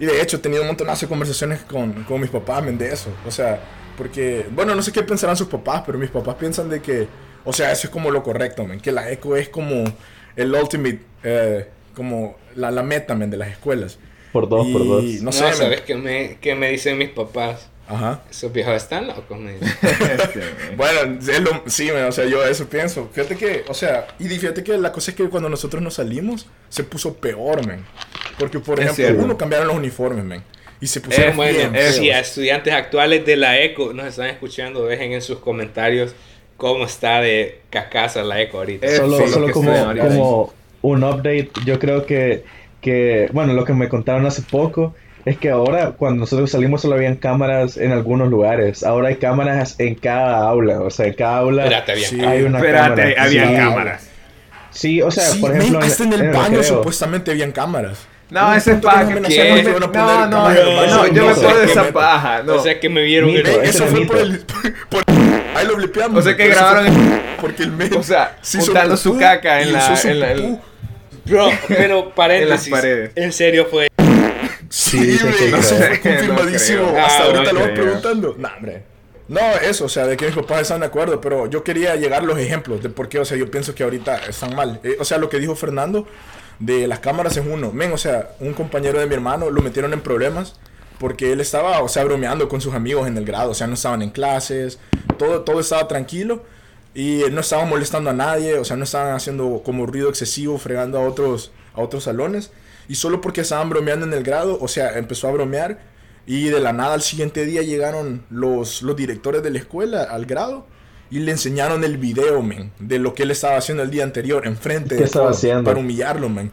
Y 0.00 0.06
de 0.06 0.22
hecho, 0.22 0.36
he 0.36 0.40
tenido 0.40 0.62
un 0.62 0.68
montón 0.68 0.86
de 0.88 1.06
conversaciones 1.08 1.60
con, 1.62 2.04
con 2.04 2.20
mis 2.20 2.30
papás, 2.30 2.64
man, 2.64 2.78
de 2.78 2.92
eso. 2.92 3.10
O 3.26 3.30
sea, 3.30 3.60
porque. 3.96 4.46
Bueno, 4.50 4.74
no 4.74 4.82
sé 4.82 4.92
qué 4.92 5.02
pensarán 5.02 5.36
sus 5.36 5.48
papás, 5.48 5.82
pero 5.86 5.98
mis 5.98 6.10
papás 6.10 6.36
piensan 6.36 6.68
de 6.68 6.80
que. 6.82 7.08
O 7.44 7.52
sea, 7.52 7.72
eso 7.72 7.86
es 7.86 7.90
como 7.90 8.10
lo 8.10 8.22
correcto, 8.22 8.66
man. 8.66 8.80
Que 8.80 8.92
la 8.92 9.10
eco 9.10 9.36
es 9.36 9.48
como 9.48 9.84
el 10.36 10.54
ultimate. 10.54 11.00
eh, 11.22 11.68
como 11.94 12.36
la, 12.54 12.70
la 12.70 12.82
meta, 12.84 13.14
man, 13.16 13.30
de 13.30 13.36
las 13.36 13.48
escuelas. 13.50 13.98
por 14.32 14.48
dos, 14.48 14.68
por 14.68 14.86
dos. 14.86 15.04
No 15.22 15.32
No, 15.32 15.32
sé, 15.32 15.44
man. 15.44 15.54
¿sabes 15.54 15.80
qué 15.82 15.94
me, 15.96 16.38
qué 16.40 16.54
me 16.54 16.70
dicen 16.70 16.98
mis 16.98 17.10
papás? 17.10 17.70
Ajá. 17.88 18.20
Esos 18.30 18.52
viejos 18.52 18.74
están 18.74 19.06
locos, 19.06 19.38
me 19.38 19.54
Bueno, 20.76 21.18
es 21.20 21.40
lo- 21.40 21.62
sí, 21.66 21.90
man, 21.92 22.04
o 22.04 22.12
sea, 22.12 22.26
yo 22.26 22.44
eso 22.44 22.68
pienso. 22.68 23.08
Fíjate 23.12 23.36
que, 23.36 23.64
o 23.68 23.74
sea, 23.74 24.06
y 24.18 24.28
fíjate 24.28 24.62
que 24.62 24.76
la 24.76 24.92
cosa 24.92 25.10
es 25.10 25.16
que 25.16 25.28
cuando 25.28 25.48
nosotros 25.48 25.82
nos 25.82 25.94
salimos, 25.94 26.46
se 26.68 26.84
puso 26.84 27.14
peor, 27.14 27.66
man. 27.66 27.84
Porque, 28.38 28.58
por 28.60 28.78
Es 28.78 28.84
ejemplo, 28.86 29.04
cierto. 29.06 29.24
uno 29.24 29.36
cambiaron 29.38 29.66
los 29.68 29.76
uniformes, 29.76 30.24
man. 30.24 30.44
Y 30.80 30.86
se 30.86 31.00
pusieron 31.00 31.30
Es 31.30 31.36
Bueno, 31.36 31.58
bien 31.58 31.74
eso. 31.76 32.00
si 32.00 32.10
a 32.10 32.20
estudiantes 32.20 32.72
actuales 32.72 33.24
de 33.26 33.36
la 33.36 33.58
ECO 33.60 33.92
nos 33.92 34.06
están 34.06 34.26
escuchando, 34.28 34.86
dejen 34.86 35.12
en 35.12 35.22
sus 35.22 35.38
comentarios 35.38 36.14
cómo 36.56 36.84
está 36.84 37.20
de 37.20 37.62
cascasa 37.70 38.22
la 38.22 38.40
ECO 38.40 38.58
ahorita. 38.58 38.86
Eh, 38.86 38.96
solo 38.96 39.16
sí, 39.16 39.22
lo 39.24 39.28
solo 39.30 39.50
como, 39.50 39.72
como 39.98 40.54
un 40.82 41.02
update, 41.04 41.50
yo 41.64 41.78
creo 41.80 42.06
que, 42.06 42.44
que, 42.80 43.28
bueno, 43.32 43.54
lo 43.54 43.64
que 43.64 43.72
me 43.72 43.88
contaron 43.88 44.24
hace 44.26 44.42
poco 44.42 44.94
es 45.28 45.38
que 45.38 45.50
ahora 45.50 45.92
cuando 45.96 46.20
nosotros 46.20 46.50
salimos 46.50 46.82
solo 46.82 46.94
habían 46.94 47.16
cámaras 47.16 47.76
en 47.76 47.92
algunos 47.92 48.28
lugares, 48.28 48.82
ahora 48.84 49.08
hay 49.08 49.16
cámaras 49.16 49.74
en 49.78 49.94
cada 49.94 50.38
aula, 50.48 50.80
o 50.80 50.90
sea, 50.90 51.06
en 51.06 51.14
cada 51.14 51.38
aula 51.38 51.64
Espérate, 51.64 51.94
bien. 51.94 52.10
Sí. 52.10 52.20
hay 52.24 52.42
una 52.42 52.58
Espérate, 52.58 53.02
cámara. 53.14 53.22
había 53.24 53.48
Sí. 53.48 53.54
cámaras. 53.56 54.08
Sí, 54.70 55.02
o 55.02 55.10
sea, 55.10 55.24
Sí, 55.24 55.38
por 55.40 55.50
man, 55.50 55.58
ejemplo, 55.60 55.80
hasta 55.80 56.04
en 56.04 56.12
el 56.12 56.20
el 56.20 56.28
baño 56.30 56.42
recreo. 56.58 56.62
supuestamente 56.62 57.30
habían 57.30 57.52
cámaras. 57.52 58.06
No, 58.30 58.54
ese 58.54 58.72
es 58.72 58.80
paja. 58.80 59.04
No, 59.04 59.10
no, 59.20 59.26
en 59.26 60.30
no, 60.30 60.86
no, 60.86 61.06
yo 61.08 61.26
me 61.26 61.34
puedo 61.34 61.58
de 61.58 61.64
esa 61.64 61.90
paja. 61.92 62.42
No. 62.42 62.54
O 62.56 62.62
sea 62.62 62.78
que 62.78 62.88
me 62.88 63.02
vieron 63.02 63.30
Mito, 63.32 63.48
el- 63.50 63.56
Man, 63.56 63.64
eso 63.66 63.84
es 63.84 63.90
fue 63.90 64.00
mito. 64.00 64.12
por 64.12 64.20
el... 64.22 64.44
por- 64.90 65.02
ahí 65.56 65.66
lo 65.66 65.76
blipeamos. 65.76 66.18
O 66.18 66.22
sea 66.22 66.36
que 66.36 66.48
grabaron 66.48 67.20
Porque 67.40 67.62
el 67.62 67.94
O 67.96 68.02
sea, 68.02 68.36
juntando 68.42 68.96
su 68.98 69.16
caca 69.18 69.62
en 69.62 69.72
la- 69.72 70.00
en 70.04 70.22
en-. 70.22 70.60
Bro, 71.24 71.48
pero 71.68 72.14
paréntesis. 72.14 72.66
En 72.68 72.72
las 72.72 72.80
paredes. 72.82 73.10
En 73.16 73.32
serio 73.32 73.66
fue. 73.70 73.87
Sí, 74.70 75.18
güey, 75.18 75.62
fue 75.62 76.00
confirmadísimo. 76.00 76.82
No 76.82 76.88
creo. 76.92 76.98
Hasta 77.04 77.22
Ah, 77.22 77.26
ahorita 77.26 77.52
no 77.52 77.52
lo 77.52 77.60
vamos 77.60 77.72
creo. 77.74 77.84
preguntando. 77.84 78.34
No, 78.38 78.48
hombre. 78.56 78.82
No, 79.28 79.40
eso, 79.62 79.84
o 79.84 79.88
sea, 79.88 80.06
de 80.06 80.16
que 80.16 80.26
mis 80.26 80.34
papás 80.34 80.62
están 80.62 80.80
de 80.80 80.86
acuerdo, 80.86 81.20
pero 81.20 81.46
yo 81.48 81.62
quería 81.62 81.94
llegar 81.96 82.22
a 82.22 82.24
los 82.24 82.38
ejemplos 82.38 82.82
de 82.82 82.88
por 82.88 83.08
qué, 83.10 83.18
o 83.18 83.24
sea, 83.26 83.36
yo 83.36 83.50
pienso 83.50 83.74
que 83.74 83.82
ahorita 83.84 84.16
están 84.26 84.54
mal. 84.56 84.80
Eh, 84.82 84.96
o 84.98 85.04
sea, 85.04 85.18
lo 85.18 85.28
que 85.28 85.38
dijo 85.38 85.54
Fernando 85.54 86.06
de 86.58 86.86
las 86.86 87.00
cámaras 87.00 87.36
es 87.36 87.44
uno. 87.46 87.70
Men, 87.72 87.92
o 87.92 87.98
sea, 87.98 88.30
un 88.40 88.54
compañero 88.54 88.98
de 88.98 89.06
mi 89.06 89.14
hermano 89.14 89.50
lo 89.50 89.60
metieron 89.60 89.92
en 89.92 90.00
problemas 90.00 90.54
porque 90.98 91.32
él 91.32 91.40
estaba, 91.40 91.82
o 91.82 91.88
sea, 91.88 92.04
bromeando 92.04 92.48
con 92.48 92.60
sus 92.60 92.74
amigos 92.74 93.06
en 93.06 93.16
el 93.18 93.24
grado, 93.24 93.50
o 93.50 93.54
sea, 93.54 93.66
no 93.66 93.74
estaban 93.74 94.00
en 94.02 94.10
clases, 94.10 94.78
todo, 95.18 95.42
todo 95.42 95.60
estaba 95.60 95.86
tranquilo 95.88 96.42
y 96.94 97.22
no 97.30 97.40
estaban 97.42 97.68
molestando 97.68 98.10
a 98.10 98.14
nadie, 98.14 98.54
o 98.58 98.64
sea, 98.64 98.76
no 98.76 98.84
estaban 98.84 99.14
haciendo 99.14 99.62
como 99.64 99.86
ruido 99.86 100.08
excesivo, 100.08 100.58
fregando 100.58 100.98
a 100.98 101.02
otros, 101.06 101.52
a 101.74 101.82
otros 101.82 102.04
salones. 102.04 102.50
Y 102.88 102.94
solo 102.94 103.20
porque 103.20 103.42
estaban 103.42 103.68
bromeando 103.68 104.06
en 104.06 104.12
el 104.14 104.22
grado, 104.24 104.58
o 104.60 104.68
sea, 104.68 104.96
empezó 104.98 105.28
a 105.28 105.32
bromear 105.32 105.78
y 106.26 106.48
de 106.48 106.60
la 106.60 106.72
nada 106.72 106.94
al 106.94 107.02
siguiente 107.02 107.44
día 107.46 107.62
llegaron 107.62 108.24
los, 108.30 108.82
los 108.82 108.96
directores 108.96 109.42
de 109.42 109.50
la 109.50 109.58
escuela 109.58 110.02
al 110.04 110.26
grado 110.26 110.66
y 111.10 111.20
le 111.20 111.32
enseñaron 111.32 111.84
el 111.84 111.96
video, 111.98 112.42
men, 112.42 112.70
de 112.78 112.98
lo 112.98 113.14
que 113.14 113.22
él 113.22 113.30
estaba 113.30 113.56
haciendo 113.56 113.82
el 113.82 113.90
día 113.90 114.04
anterior, 114.04 114.46
enfrente 114.46 114.90
¿Qué 114.90 115.00
de 115.00 115.04
estaba 115.04 115.26
todos, 115.26 115.38
haciendo? 115.38 115.64
para 115.64 115.78
humillarlo, 115.78 116.28
men. 116.28 116.50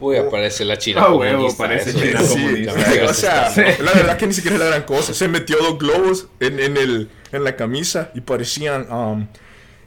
Uy, 0.00 0.16
aparece 0.16 0.64
la 0.64 0.76
china. 0.78 1.02
Ah, 1.06 1.14
huevo, 1.14 1.54
parece 1.56 1.90
eso. 1.90 2.00
china 2.00 2.20
Sí, 2.22 2.38
comunista. 2.40 2.90
sí, 2.92 2.98
o 3.00 3.14
sea, 3.14 3.50
Sí. 3.50 3.60
la 3.82 3.92
verdad 3.92 4.16
que 4.16 4.26
ni 4.26 4.32
siquiera 4.34 4.56
es 4.56 4.60
la 4.62 4.66
gran 4.68 4.82
cosa. 4.82 5.14
Se 5.14 5.28
metió 5.28 5.56
dos 5.58 5.78
globos 5.78 6.26
en, 6.40 6.58
en, 6.58 6.76
el, 6.76 7.08
en 7.32 7.44
la 7.44 7.54
camisa 7.54 8.10
y 8.14 8.20
parecían 8.22 8.90
um, 8.90 9.26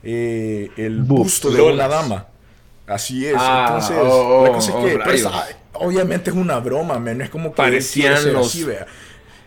eh, 0.04 0.70
el 0.77 1.01
busto 1.01 1.50
de 1.51 1.62
una 1.62 1.88
dama. 1.88 2.27
Así 2.88 3.25
es. 3.25 3.34
Ah, 3.38 3.65
Entonces, 3.68 3.98
oh, 4.00 4.44
la 4.46 4.51
cosa 4.54 4.70
es 4.72 4.75
oh, 4.77 4.86
que, 4.86 4.96
oh, 4.96 5.00
pero 5.04 5.32
obviamente 5.79 6.29
es 6.29 6.36
una 6.36 6.60
broma, 6.60 7.00
man. 7.00 7.17
No 7.17 7.24
es 7.24 7.29
como 7.29 7.51
que 7.51 7.58
Parecían 7.58 8.34
los- 8.34 8.48
así, 8.48 8.63
vea. 8.63 8.86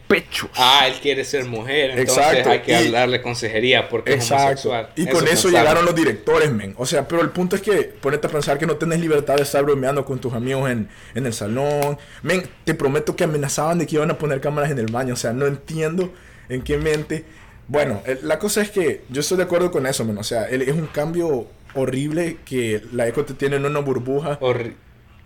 Pechos. 0.07 0.49
Ah, 0.57 0.87
él 0.87 0.95
quiere 1.03 1.23
ser 1.23 1.45
mujer, 1.45 1.91
entonces 1.91 2.17
Exacto, 2.17 2.49
hay 2.51 2.61
que 2.63 2.83
y- 2.85 2.91
darle 2.91 3.21
consejería 3.21 3.91
porque 3.91 4.15
es 4.15 4.23
Exacto. 4.23 4.71
homosexual. 4.71 4.89
Y 4.97 5.07
con 5.07 5.29
eso 5.29 5.51
llegaron 5.51 5.85
los 5.85 5.95
directores, 5.95 6.51
men. 6.51 6.75
O 6.79 6.87
sea, 6.87 7.07
pero 7.07 7.21
el 7.21 7.29
punto 7.29 7.57
es 7.57 7.61
que 7.63 7.83
ponete 8.01 8.27
a 8.27 8.31
pensar 8.31 8.59
que 8.59 8.65
no 8.67 8.77
tenés 8.77 9.01
libertad 9.01 9.37
de 9.37 9.43
estar 9.43 9.63
bromeando 9.65 10.07
con 10.07 10.19
tus 10.19 10.33
amigos 10.33 10.71
en, 10.71 10.89
en 11.15 11.27
el 11.27 11.35
salón. 11.35 11.99
Men, 12.23 12.43
te 12.65 12.73
prometo 12.73 13.15
que 13.17 13.25
amenazaban 13.25 13.79
de 13.79 13.87
que 13.87 13.97
iban 13.97 14.11
a 14.11 14.17
poner 14.17 14.41
cámaras 14.41 14.71
en 14.71 14.79
el 14.79 14.87
baño. 14.87 15.13
O 15.13 15.17
sea, 15.19 15.35
no 15.35 15.45
entiendo 15.47 16.11
en 16.49 16.63
qué 16.63 16.79
mente. 16.79 17.27
Bueno, 17.67 18.01
el- 18.07 18.21
la 18.27 18.39
cosa 18.39 18.63
es 18.63 18.71
que 18.71 19.03
yo 19.11 19.21
estoy 19.21 19.37
de 19.37 19.43
acuerdo 19.43 19.71
con 19.71 19.87
eso, 19.87 20.07
men. 20.07 20.17
O 20.17 20.25
sea, 20.25 20.49
es 20.49 20.69
un 20.69 20.87
cambio 20.87 21.47
horrible 21.75 22.39
que 22.47 22.81
la 22.93 23.07
eco 23.07 23.27
te 23.27 23.35
tiene 23.35 23.57
en 23.57 23.67
una 23.67 23.81
burbuja 23.81 24.41
Horri- 24.41 24.73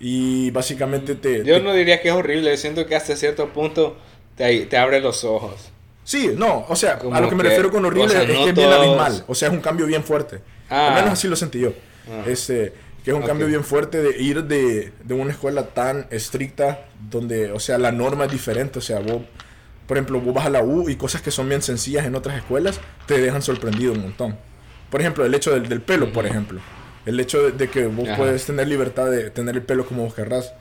y 0.03 0.51
básicamente 0.51 1.15
te... 1.15 1.39
Yo 1.45 1.55
te- 1.57 1.63
no 1.63 1.73
diría 1.73 2.03
que 2.03 2.09
es 2.09 2.15
horrible, 2.15 2.55
siento 2.59 2.85
que 2.87 2.95
hasta 2.97 3.17
cierto 3.17 3.49
punto 3.51 3.97
te, 4.37 4.67
te 4.67 4.77
abre 4.77 5.01
los 5.01 5.23
ojos. 5.25 5.71
Sí, 6.05 6.33
no, 6.37 6.67
o 6.69 6.75
sea, 6.77 6.99
Como 6.99 7.15
a 7.15 7.21
lo 7.21 7.29
que 7.29 7.37
me 7.37 7.43
que, 7.45 7.49
refiero 7.51 7.71
con 7.71 7.85
horrible 7.85 8.07
o 8.07 8.11
sea, 8.11 8.23
es 8.23 8.29
no 8.29 8.45
que 8.45 8.51
es 8.51 8.57
bien 8.57 8.73
abismal. 8.73 9.25
O 9.29 9.35
sea, 9.37 9.49
es 9.49 9.55
un 9.55 9.61
cambio 9.61 9.87
bien 9.87 10.03
fuerte. 10.03 10.41
Ah. 10.69 10.89
Al 10.89 10.95
menos 10.97 11.13
así 11.13 11.29
lo 11.29 11.37
sentí 11.37 11.61
yo. 11.61 11.73
Ah. 12.11 12.25
Este, 12.27 12.73
que 13.05 13.11
es 13.13 13.17
un 13.17 13.23
Ok. 13.23 13.29
cambio 13.29 13.47
bien 13.47 13.63
fuerte 13.63 14.03
de 14.03 14.21
ir 14.21 14.43
de, 14.45 14.93
de 15.05 15.15
una 15.15 15.31
escuela 15.31 15.69
tan 15.69 16.09
estricta 16.11 16.87
donde, 17.09 17.53
o 17.53 17.61
sea, 17.61 17.79
la 17.79 17.93
norma 17.93 18.25
es 18.25 18.33
diferente. 18.33 18.81
O 18.81 18.83
sea, 18.83 18.99
vos, 18.99 19.23
por 19.87 19.97
ejemplo, 19.97 20.21
vos 20.21 20.35
vas 20.35 20.47
a 20.47 20.51
la 20.51 20.63
U 20.65 20.89
y 20.89 20.97
cosas 20.97 21.23
que 21.23 21.31
son 21.31 21.49
bien 21.49 21.63
sencillas 21.63 22.05
en 22.05 22.17
otras 22.17 22.37
escuelas 22.37 22.81
te 23.07 23.21
dejan 23.21 23.41
sorprendido 23.43 23.93
un 23.93 24.03
montón. 24.03 24.37
Por 24.91 25.01
ejemplo, 25.01 25.25
el 25.25 25.33
hecho 25.35 25.53
del, 25.53 25.69
del 25.69 25.81
pelo, 25.81 26.13
por 26.13 26.27
ejemplo. 26.27 26.61
El 27.07 27.19
hecho 27.21 27.43
de, 27.43 27.53
de 27.53 27.69
que 27.69 27.87
vos 27.87 28.09
Ajá. 28.09 28.17
puedes 28.17 28.45
tener 28.45 28.69
libertad 28.69 29.11
de 29.11 29.31
tener 29.31 29.57
el 29.57 29.63
pelo 29.63 29.87
como 29.87 30.05
vos 30.05 30.15
querrás. 30.15 30.55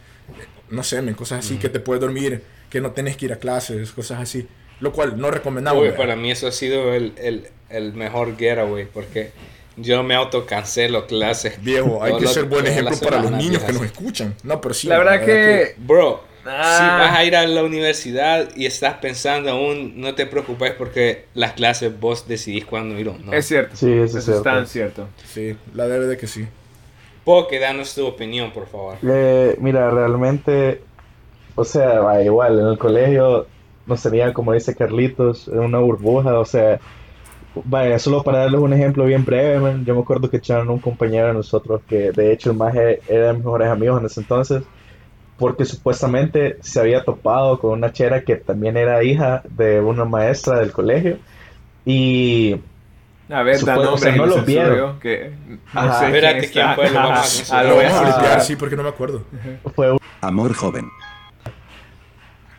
No 0.69 0.83
sé, 0.83 1.01
men, 1.01 1.15
cosas 1.15 1.45
así, 1.45 1.57
que 1.57 1.69
te 1.69 1.79
puedes 1.79 2.01
dormir, 2.01 2.43
que 2.69 2.79
no 2.81 2.91
tenés 2.91 3.17
que 3.17 3.25
ir 3.25 3.33
a 3.33 3.38
clases, 3.38 3.91
cosas 3.91 4.19
así. 4.21 4.48
Lo 4.79 4.91
cual 4.91 5.19
no 5.19 5.29
recomendamos. 5.29 5.81
Uy, 5.81 5.89
¿verdad? 5.89 5.98
para 5.98 6.15
mí 6.15 6.31
eso 6.31 6.48
ha 6.48 6.51
sido 6.51 6.93
el, 6.93 7.13
el, 7.17 7.48
el 7.69 7.93
mejor 7.93 8.36
getaway 8.38 8.86
porque 8.86 9.31
yo 9.77 10.03
me 10.03 10.15
autocancelo 10.15 11.07
clases. 11.07 11.62
Viejo, 11.62 12.03
hay 12.03 12.17
que 12.17 12.27
ser 12.27 12.45
buen 12.45 12.65
ejemplo 12.65 12.98
para 13.00 13.21
los 13.21 13.31
niños 13.31 13.63
que 13.63 13.74
nos 13.74 13.83
escuchan. 13.83 14.36
No, 14.43 14.60
pero 14.60 14.74
sí. 14.74 14.88
La 14.88 14.98
verdad 14.98 15.24
que... 15.24 15.75
Bro, 15.77 16.24
Ah. 16.45 16.77
si 16.77 16.83
vas 17.10 17.17
a 17.17 17.24
ir 17.24 17.36
a 17.36 17.45
la 17.45 17.63
universidad 17.63 18.50
y 18.55 18.65
estás 18.65 18.95
pensando 18.95 19.51
aún, 19.51 20.00
no 20.00 20.15
te 20.15 20.25
preocupes 20.25 20.71
porque 20.71 21.25
las 21.33 21.53
clases 21.53 21.98
vos 22.00 22.27
decidís 22.27 22.65
cuándo 22.65 22.98
ir 23.00 23.10
o 23.10 23.17
no. 23.17 23.31
Es 23.33 23.45
cierto. 23.48 23.75
Sí, 23.75 23.91
eso 23.91 24.03
es 24.03 24.10
Eso 24.10 24.17
es 24.19 24.25
cierto. 24.25 24.43
tan 24.43 24.67
cierto. 24.67 25.07
Sí, 25.25 25.55
la 25.74 25.88
debe 25.88 26.07
de 26.07 26.17
que 26.17 26.27
sí. 26.27 26.48
Poke, 27.24 27.60
danos 27.60 27.93
tu 27.93 28.05
opinión, 28.07 28.51
por 28.51 28.67
favor. 28.67 28.98
Eh, 29.07 29.55
mira, 29.60 29.91
realmente, 29.91 30.81
o 31.55 31.63
sea, 31.63 32.00
va, 32.00 32.21
igual, 32.24 32.60
en 32.60 32.65
el 32.67 32.77
colegio 32.77 33.45
nos 33.86 34.01
tenían, 34.01 34.33
como 34.33 34.53
dice 34.53 34.75
Carlitos, 34.75 35.48
una 35.48 35.79
burbuja, 35.79 36.39
o 36.39 36.45
sea, 36.45 36.79
vaya, 37.65 38.00
solo 38.00 38.24
para 38.24 38.39
darles 38.39 38.62
un 38.62 38.74
ejemplo 38.74 39.05
bien 39.05 39.25
breve, 39.25 39.60
man, 39.60 39.86
yo 39.86 39.93
me 39.95 40.01
acuerdo 40.01 40.29
que 40.29 40.38
echaron 40.38 40.69
un 40.69 40.79
compañero 40.79 41.27
de 41.27 41.33
nosotros 41.33 41.81
que 41.88 42.12
de 42.12 42.31
hecho 42.31 42.51
el 42.51 42.57
maje 42.57 43.01
era 43.07 43.27
de 43.27 43.33
mis 43.33 43.43
mejores 43.43 43.67
amigos 43.67 44.00
en 44.00 44.05
ese 44.05 44.21
entonces, 44.21 44.63
porque 45.41 45.65
supuestamente 45.65 46.55
se 46.62 46.79
había 46.79 47.03
topado 47.03 47.60
con 47.60 47.71
una 47.71 47.91
chera 47.91 48.21
que 48.21 48.36
también 48.38 48.77
era 48.77 49.03
hija 49.03 49.41
de 49.50 49.81
una 49.81 50.05
maestra 50.05 50.60
del 50.60 50.71
colegio, 50.71 51.17
y 51.86 52.55
A 53.29 53.43
ver, 53.43 53.55
da 53.55 53.60
Supongo- 53.75 53.79
o 53.81 53.83
nombre 53.91 54.10
sea, 54.12 54.15
no 54.17 54.25
lo 54.27 54.38
lo 54.38 54.43
vieron. 54.43 55.00
que 55.00 55.31
no 55.74 55.79
Ajá. 55.81 56.00
sé 56.00 56.05
Espérate, 56.07 56.39
quién 56.39 56.51
¿quién 56.51 56.63
está. 56.69 56.75
fue? 56.75 56.89
Lo 56.91 56.93
vamos 57.00 57.51
a 57.51 57.60
Ah, 57.60 57.63
lo 57.63 57.75
voy 57.75 57.86
a 57.86 57.88
Vamos 57.88 58.00
a 58.01 58.03
censurar. 58.05 58.21
limpiar, 58.21 58.41
sí, 58.45 58.55
porque 58.55 58.75
no 58.75 58.83
me 58.83 58.89
acuerdo. 58.89 59.24
fue 59.75 59.91
un... 59.93 59.98
Amor 60.21 60.53
joven. 60.53 60.86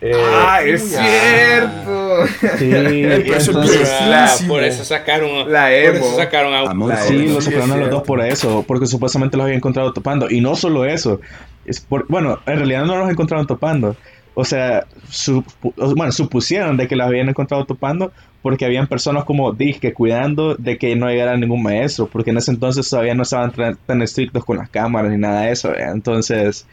eh, 0.00 0.12
Ah, 0.16 0.60
es 0.64 0.82
cierto. 0.88 2.26
sí, 2.58 2.72
entonces- 2.74 3.92
Ah, 4.00 4.06
viejísimo. 4.26 4.54
por 4.54 4.64
eso 4.64 4.84
sacaron 4.84 5.52
La 5.52 5.64
Por 5.66 5.72
emo. 5.72 6.04
eso 6.06 6.16
sacaron 6.16 6.54
a 6.54 6.70
Amor 6.70 6.88
La- 6.88 6.96
sí, 6.96 7.28
lo 7.28 7.40
Sí, 7.40 7.50
sacaron 7.52 7.70
a 7.72 7.76
los 7.76 7.90
dos 7.90 8.02
por 8.02 8.20
eso, 8.20 8.64
porque 8.66 8.86
supuestamente 8.86 9.36
los 9.36 9.44
habían 9.44 9.58
encontrado 9.58 9.92
topando. 9.92 10.28
Y 10.28 10.40
no 10.40 10.56
solo 10.56 10.84
eso, 10.84 11.20
es 11.64 11.80
por, 11.80 12.06
bueno, 12.08 12.38
en 12.46 12.56
realidad 12.56 12.84
no 12.84 12.96
los 12.96 13.10
encontraron 13.10 13.46
topando. 13.46 13.96
O 14.34 14.44
sea, 14.44 14.86
o- 15.30 15.94
bueno, 15.94 16.10
supusieron 16.12 16.76
de 16.76 16.88
que 16.88 16.96
los 16.96 17.06
habían 17.06 17.28
encontrado 17.28 17.64
topando 17.66 18.12
porque 18.40 18.64
habían 18.64 18.86
personas 18.86 19.24
como 19.24 19.52
disque 19.52 19.92
cuidando 19.92 20.54
de 20.56 20.78
que 20.78 20.96
no 20.96 21.08
llegara 21.08 21.36
ningún 21.36 21.62
maestro, 21.62 22.06
porque 22.06 22.30
en 22.30 22.38
ese 22.38 22.50
entonces 22.50 22.88
todavía 22.88 23.14
no 23.14 23.22
estaban 23.22 23.52
tan, 23.86 24.02
estrictos 24.02 24.44
con 24.44 24.56
las 24.56 24.68
cámaras 24.70 25.10
ni 25.12 25.18
nada 25.18 25.42
de 25.42 25.52
eso. 25.52 25.68
¿verdad? 25.70 25.92
Entonces, 25.92 26.66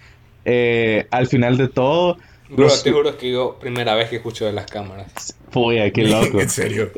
eh, 0.46 1.06
al 1.12 1.28
final 1.28 1.58
de 1.58 1.68
todo, 1.68 2.18
Bro, 2.52 2.66
Los- 2.66 2.82
te 2.84 2.92
juro 2.92 3.16
que 3.16 3.32
yo, 3.32 3.58
primera 3.60 3.94
vez 3.94 4.10
que 4.10 4.16
escucho 4.16 4.46
de 4.46 4.54
las 4.54 4.66
cámaras. 4.66 5.36
Puya, 5.52 5.92
qué 5.92 6.04
loco. 6.06 6.40
en 6.42 6.50
serio. 6.50 6.90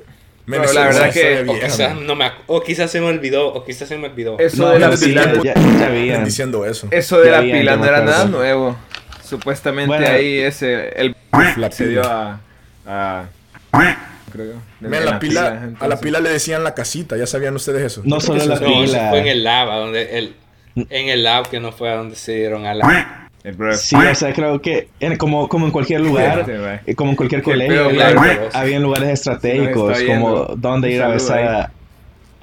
Eso 0.48 0.74
la 0.74 0.84
verdad 0.86 1.12
que- 1.12 1.46
O 1.48 1.54
quizás, 1.60 1.96
no 1.96 2.16
me, 2.16 2.32
o 2.48 2.62
quizás 2.64 2.92
se 2.92 3.00
me 3.00 3.08
olvidó, 3.08 3.48
o 3.54 3.64
quizás 3.66 3.88
se 3.88 3.98
me 3.98 4.08
olvidó. 4.08 4.38
Eso 4.40 4.58
No, 4.64 4.70
de 4.70 4.80
la 4.80 4.90
pero 4.90 5.00
pila, 5.02 5.34
ya, 5.44 5.54
ya, 5.54 5.86
habían. 5.88 6.26
diciendo 6.26 6.66
eso. 6.66 6.88
eso 6.92 7.20
de 7.20 7.26
Ya 7.26 7.32
la 7.32 7.38
habían, 7.40 7.60
pila 7.60 7.76
no 7.78 7.86
era 7.86 8.02
nada 8.02 8.26
nuevo. 8.26 8.78
Supuestamente 9.24 9.88
Bueno. 9.88 10.08
ahí 10.08 10.40
ese 10.40 10.90
el 11.00 11.16
La 11.58 11.72
se 11.72 11.88
dio 11.88 12.02
pila. 12.02 12.40
a, 12.86 13.20
a 13.20 13.26
creo 14.32 14.46
yo, 14.54 14.54
Men, 14.82 14.94
en 14.96 15.06
la 15.06 15.20
pila, 15.20 15.70
a 15.80 15.88
la 15.88 16.00
pila 16.00 16.20
le 16.20 16.30
decían 16.30 16.64
la 16.64 16.74
casita, 16.74 17.16
¿ya 17.18 17.26
sabían 17.28 17.56
ustedes 17.56 17.84
eso? 17.84 18.02
No 18.04 18.20
solo 18.20 18.42
que 18.42 18.48
la 18.48 18.56
eso- 18.56 18.64
no, 18.66 18.84
eso 18.84 18.94
pila. 18.94 19.10
fue 19.10 19.20
en 19.20 19.28
el 19.28 19.44
lava, 19.44 19.76
donde 19.78 20.18
el, 20.18 20.36
en 20.76 21.10
el 21.10 21.24
lab 21.24 21.50
que 21.50 21.60
no 21.60 21.72
fue 21.72 21.90
a 21.90 21.96
donde 21.96 22.16
se 22.16 22.34
dieron 22.36 22.66
a 22.66 22.74
la... 22.74 23.21
Sí, 23.76 23.96
o 23.96 24.16
sea, 24.16 24.34
creo 24.34 24.62
que 24.62 24.90
en- 25.00 25.18
como, 25.18 25.48
como 25.50 25.66
en 25.66 25.72
cualquier 25.72 26.02
lugar, 26.02 26.46
Sí, 26.86 26.94
como 26.96 27.12
en 27.12 27.16
cualquier 27.16 27.42
colegio, 27.42 27.86
había, 27.88 28.50
había 28.54 28.80
lugares 28.80 29.10
estratégicos 29.10 30.00
como 30.04 30.46
donde 30.56 30.92
ir 30.92 31.02
a 31.02 31.08
besar 31.08 31.44
a, 31.44 31.72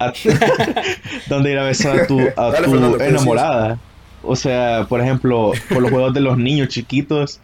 a- 0.05 0.13
donde 1.27 1.51
ir 1.51 1.59
a 1.59 1.63
besar 1.63 2.01
a 2.01 2.07
tu, 2.07 2.19
a 2.35 2.51
Dale, 2.51 2.65
tu 2.65 2.71
Fernando, 2.71 2.97
¿qué 2.97 3.05
enamorada. 3.07 3.77
O 4.23 4.35
sea, 4.35 4.85
por 4.89 4.99
ejemplo, 4.99 5.53
por 5.69 5.81
los 5.81 5.89
juegos 5.91 6.13
de 6.13 6.19
los 6.19 6.37
niños 6.37 6.67
chiquitos, 6.67 7.39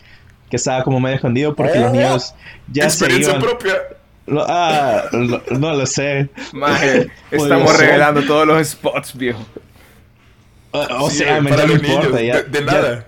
que 0.50 0.57
estaba 0.57 0.83
como 0.83 1.00
medio 1.00 1.15
escondido 1.15 1.55
porque 1.55 1.79
los 1.79 1.91
niños 1.93 2.35
ya 2.71 2.89
se 2.89 3.05
Experiencia 3.05 3.31
iban. 3.38 3.41
propia. 3.41 3.74
Lo- 4.27 4.45
ah, 4.47 5.03
lo- 5.13 5.41
no 5.57 5.74
lo 5.75 5.85
sé. 5.85 6.27
Maje, 6.51 7.07
estamos 7.31 7.71
ser. 7.71 7.88
revelando 7.88 8.21
todos 8.24 8.45
los 8.45 8.67
spots, 8.67 9.15
viejo. 9.17 9.39
O, 10.71 11.05
o 11.05 11.09
Sí, 11.09 11.17
sea, 11.19 11.39
me 11.39 11.51
no 11.51 11.63
importa. 11.74 12.21
Ya, 12.21 12.41
de, 12.41 12.62
nada. 12.62 12.95
Ya, 13.00 13.05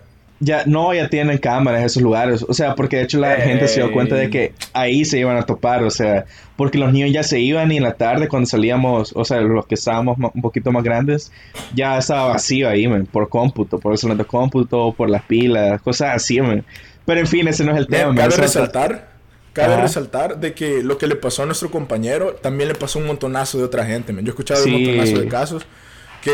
no, 0.65 0.93
ya 0.93 1.09
tienen 1.09 1.37
cámaras 1.39 1.79
en 1.81 1.85
esos 1.87 2.03
lugares. 2.03 2.45
O 2.47 2.53
sea, 2.53 2.75
porque 2.75 2.97
de 2.97 3.03
hecho 3.03 3.19
la 3.19 3.35
gente 3.37 3.67
se 3.67 3.81
dio 3.81 3.91
cuenta 3.91 4.15
de 4.15 4.29
que 4.29 4.53
ahí 4.73 5.03
se 5.05 5.17
iban 5.19 5.37
a 5.37 5.43
topar. 5.43 5.83
O 5.83 5.89
sea, 5.89 6.25
porque 6.55 6.77
los 6.77 6.91
niños 6.93 7.11
ya 7.11 7.23
se 7.23 7.39
iban 7.39 7.71
y 7.71 7.77
en 7.77 7.83
la 7.83 7.93
tarde 7.93 8.27
cuando 8.27 8.47
salíamos, 8.47 9.13
o 9.15 9.25
sea, 9.25 9.41
los 9.41 9.65
que 9.65 9.75
estábamos 9.75 10.17
un 10.33 10.41
poquito 10.41 10.71
más 10.71 10.83
grandes, 10.83 11.31
ya 11.75 11.97
estaba 11.97 12.27
vacío 12.29 12.69
ahí, 12.69 12.87
man, 12.87 13.07
por 13.11 13.29
cómputo, 13.29 13.79
por 13.79 13.91
el 13.93 13.97
salón 13.97 14.17
de 14.17 14.25
cómputo, 14.25 14.93
por 14.95 15.09
las 15.09 15.23
pilas, 15.23 15.81
cosas 15.81 16.15
así, 16.15 16.39
man. 16.41 16.63
Pero 17.05 17.19
en 17.19 17.27
fin, 17.27 17.47
ese 17.47 17.63
no 17.63 17.71
es 17.71 17.77
el 17.77 17.87
tema. 17.87 18.07
Man. 18.07 18.17
cabe 18.17 18.35
resaltar, 18.37 19.09
cabe 19.53 19.73
Ajá. 19.73 19.81
resaltar 19.83 20.39
de 20.39 20.53
que 20.53 20.83
lo 20.83 20.97
que 20.97 21.07
le 21.07 21.15
pasó 21.15 21.43
a 21.43 21.45
nuestro 21.45 21.71
compañero 21.71 22.33
también 22.33 22.67
le 22.69 22.75
pasó 22.75 22.99
a 22.99 23.01
un 23.01 23.07
montonazo 23.07 23.57
de 23.57 23.63
otra 23.63 23.85
gente. 23.85 24.13
men. 24.13 24.25
Yo 24.25 24.29
he 24.29 24.33
escuchado 24.33 24.63
Sí. 24.63 24.69
un 24.73 24.83
montonazo 24.97 25.19
de 25.21 25.27
casos 25.27 25.65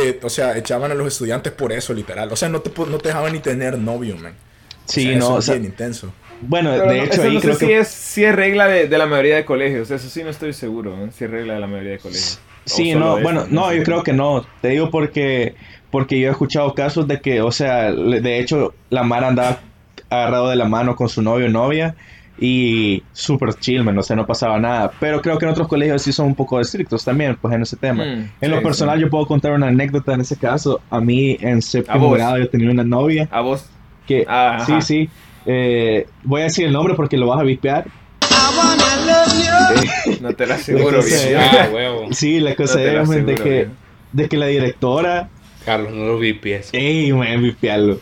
que, 0.01 0.19
o 0.23 0.29
sea, 0.29 0.57
echaban 0.57 0.91
a 0.91 0.95
los 0.95 1.07
estudiantes 1.07 1.53
por 1.53 1.71
eso, 1.71 1.93
literal. 1.93 2.31
O 2.31 2.35
sea, 2.35 2.49
no 2.49 2.61
te, 2.61 2.71
no 2.85 2.97
te 2.99 3.09
dejaban 3.09 3.33
ni 3.33 3.39
tener 3.39 3.77
novio, 3.79 4.17
man. 4.17 4.39
Sí, 4.85 5.15
o 5.15 5.15
sea, 5.15 5.15
no, 5.15 5.29
eso 5.29 5.37
o 5.37 5.39
es 5.39 5.45
sea, 5.45 5.55
bien 5.55 5.65
intenso. 5.65 6.15
bueno, 6.41 6.71
Pero 6.71 6.87
de 6.87 6.97
no, 6.97 7.03
hecho 7.03 7.21
eso 7.21 7.23
ahí 7.23 7.31
no 7.31 7.41
creo 7.41 7.53
sé 7.53 7.59
que... 7.59 7.65
si 7.65 7.71
es, 7.73 7.87
si 7.87 8.23
es 8.25 8.35
regla 8.35 8.67
de, 8.67 8.87
de 8.87 8.97
la 8.97 9.05
mayoría 9.07 9.35
de 9.35 9.45
colegios. 9.45 9.91
Eso 9.91 10.09
sí 10.09 10.23
no 10.23 10.29
estoy 10.29 10.53
seguro. 10.53 10.95
¿no? 10.97 11.11
Si 11.11 11.25
es 11.25 11.31
regla 11.31 11.55
de 11.55 11.59
la 11.59 11.67
mayoría 11.67 11.93
de 11.93 11.99
colegios. 11.99 12.39
Sí, 12.65 12.95
no, 12.95 13.19
bueno, 13.21 13.45
no, 13.49 13.73
yo 13.73 13.83
creo 13.83 14.03
que 14.03 14.13
no. 14.13 14.45
Te 14.61 14.69
digo 14.69 14.89
porque 14.89 15.55
porque 15.89 16.19
yo 16.19 16.29
he 16.29 16.31
escuchado 16.31 16.73
casos 16.73 17.07
de 17.07 17.21
que, 17.21 17.41
o 17.41 17.51
sea, 17.51 17.91
de 17.91 18.39
hecho, 18.39 18.73
la 18.89 19.03
Mara 19.03 19.27
andaba 19.27 19.61
agarrado 20.09 20.49
de 20.49 20.55
la 20.55 20.65
mano 20.65 20.95
con 20.95 21.09
su 21.09 21.21
novio 21.21 21.47
o 21.47 21.49
novia 21.49 21.95
y 22.39 23.03
súper 23.13 23.53
chill, 23.55 23.83
man, 23.83 23.97
o 23.97 24.03
sea, 24.03 24.15
no 24.15 24.25
pasaba 24.25 24.59
nada. 24.59 24.91
Pero 24.99 25.21
creo 25.21 25.37
que 25.37 25.45
en 25.45 25.51
otros 25.51 25.67
colegios 25.67 26.01
sí 26.01 26.11
son 26.11 26.27
un 26.27 26.35
poco 26.35 26.59
estrictos 26.59 27.05
también, 27.05 27.37
pues, 27.39 27.53
en 27.53 27.61
ese 27.61 27.77
tema. 27.77 28.03
Mm, 28.03 28.29
en 28.41 28.51
lo 28.51 28.57
sí, 28.57 28.63
personal, 28.63 28.97
sí. 28.97 29.03
yo 29.03 29.09
puedo 29.09 29.25
contar 29.27 29.51
una 29.53 29.67
anécdota 29.67 30.13
en 30.13 30.21
ese 30.21 30.37
caso. 30.37 30.81
A 30.89 30.99
mí, 30.99 31.37
en 31.39 31.61
séptimo 31.61 32.09
grado, 32.11 32.37
yo 32.39 32.49
tenía 32.49 32.71
una 32.71 32.83
novia 32.83 33.27
A 33.31 33.41
vos. 33.41 33.65
que, 34.07 34.25
Ah, 34.27 34.57
ajá. 34.61 34.81
sí, 34.81 34.81
sí, 34.81 35.09
eh, 35.45 36.07
voy 36.23 36.41
a 36.41 36.45
decir 36.45 36.65
el 36.65 36.73
nombre 36.73 36.95
porque 36.95 37.17
lo 37.17 37.27
vas 37.27 37.39
a 37.39 37.43
vispear. 37.43 37.85
No 40.21 40.33
te 40.33 40.45
la 40.47 40.55
aseguro, 40.55 40.99
es- 40.99 41.35
Ah, 41.37 41.69
huevo. 41.71 42.07
Sí, 42.11 42.39
la 42.39 42.51
No 42.51 42.55
cosa 42.55 42.79
la 42.79 43.01
es, 43.01 43.09
de 43.25 43.35
que, 43.35 43.67
de 44.11 44.29
que 44.29 44.37
la 44.37 44.47
directora 44.47 45.29
Carlos, 45.65 45.91
no 45.93 46.05
lo 46.05 46.19
vi 46.19 46.33
pies. 46.33 46.69
Ey, 46.73 47.11
man, 47.13 47.41
vipiarlo. 47.41 47.99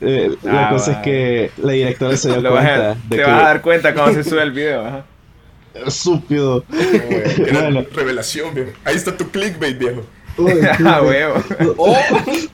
Eh, 0.00 0.30
la 0.42 0.68
Ah, 0.68 0.70
cosa 0.70 0.92
va. 0.92 0.96
es 0.98 1.02
que 1.04 1.50
la 1.62 1.72
directora 1.72 2.16
se 2.16 2.28
dio 2.28 2.40
cuenta 2.50 2.90
a- 2.90 2.94
de 2.94 3.00
te 3.10 3.16
que 3.16 3.22
vas 3.22 3.42
a 3.42 3.46
dar 3.46 3.62
cuenta 3.62 3.94
cuando 3.94 4.22
se 4.22 4.28
sube 4.28 4.42
el 4.42 4.52
video. 4.52 4.84
Ajá. 4.86 5.04
estúpido. 5.86 6.64
Era 7.46 7.60
Bueno. 7.62 7.84
revelación, 7.94 8.54
viejo. 8.54 8.70
Ahí 8.84 8.96
está 8.96 9.16
tu 9.16 9.28
clickbait, 9.30 9.78
viejo. 9.78 10.02
Ah, 10.86 11.02
huevo. 11.02 11.34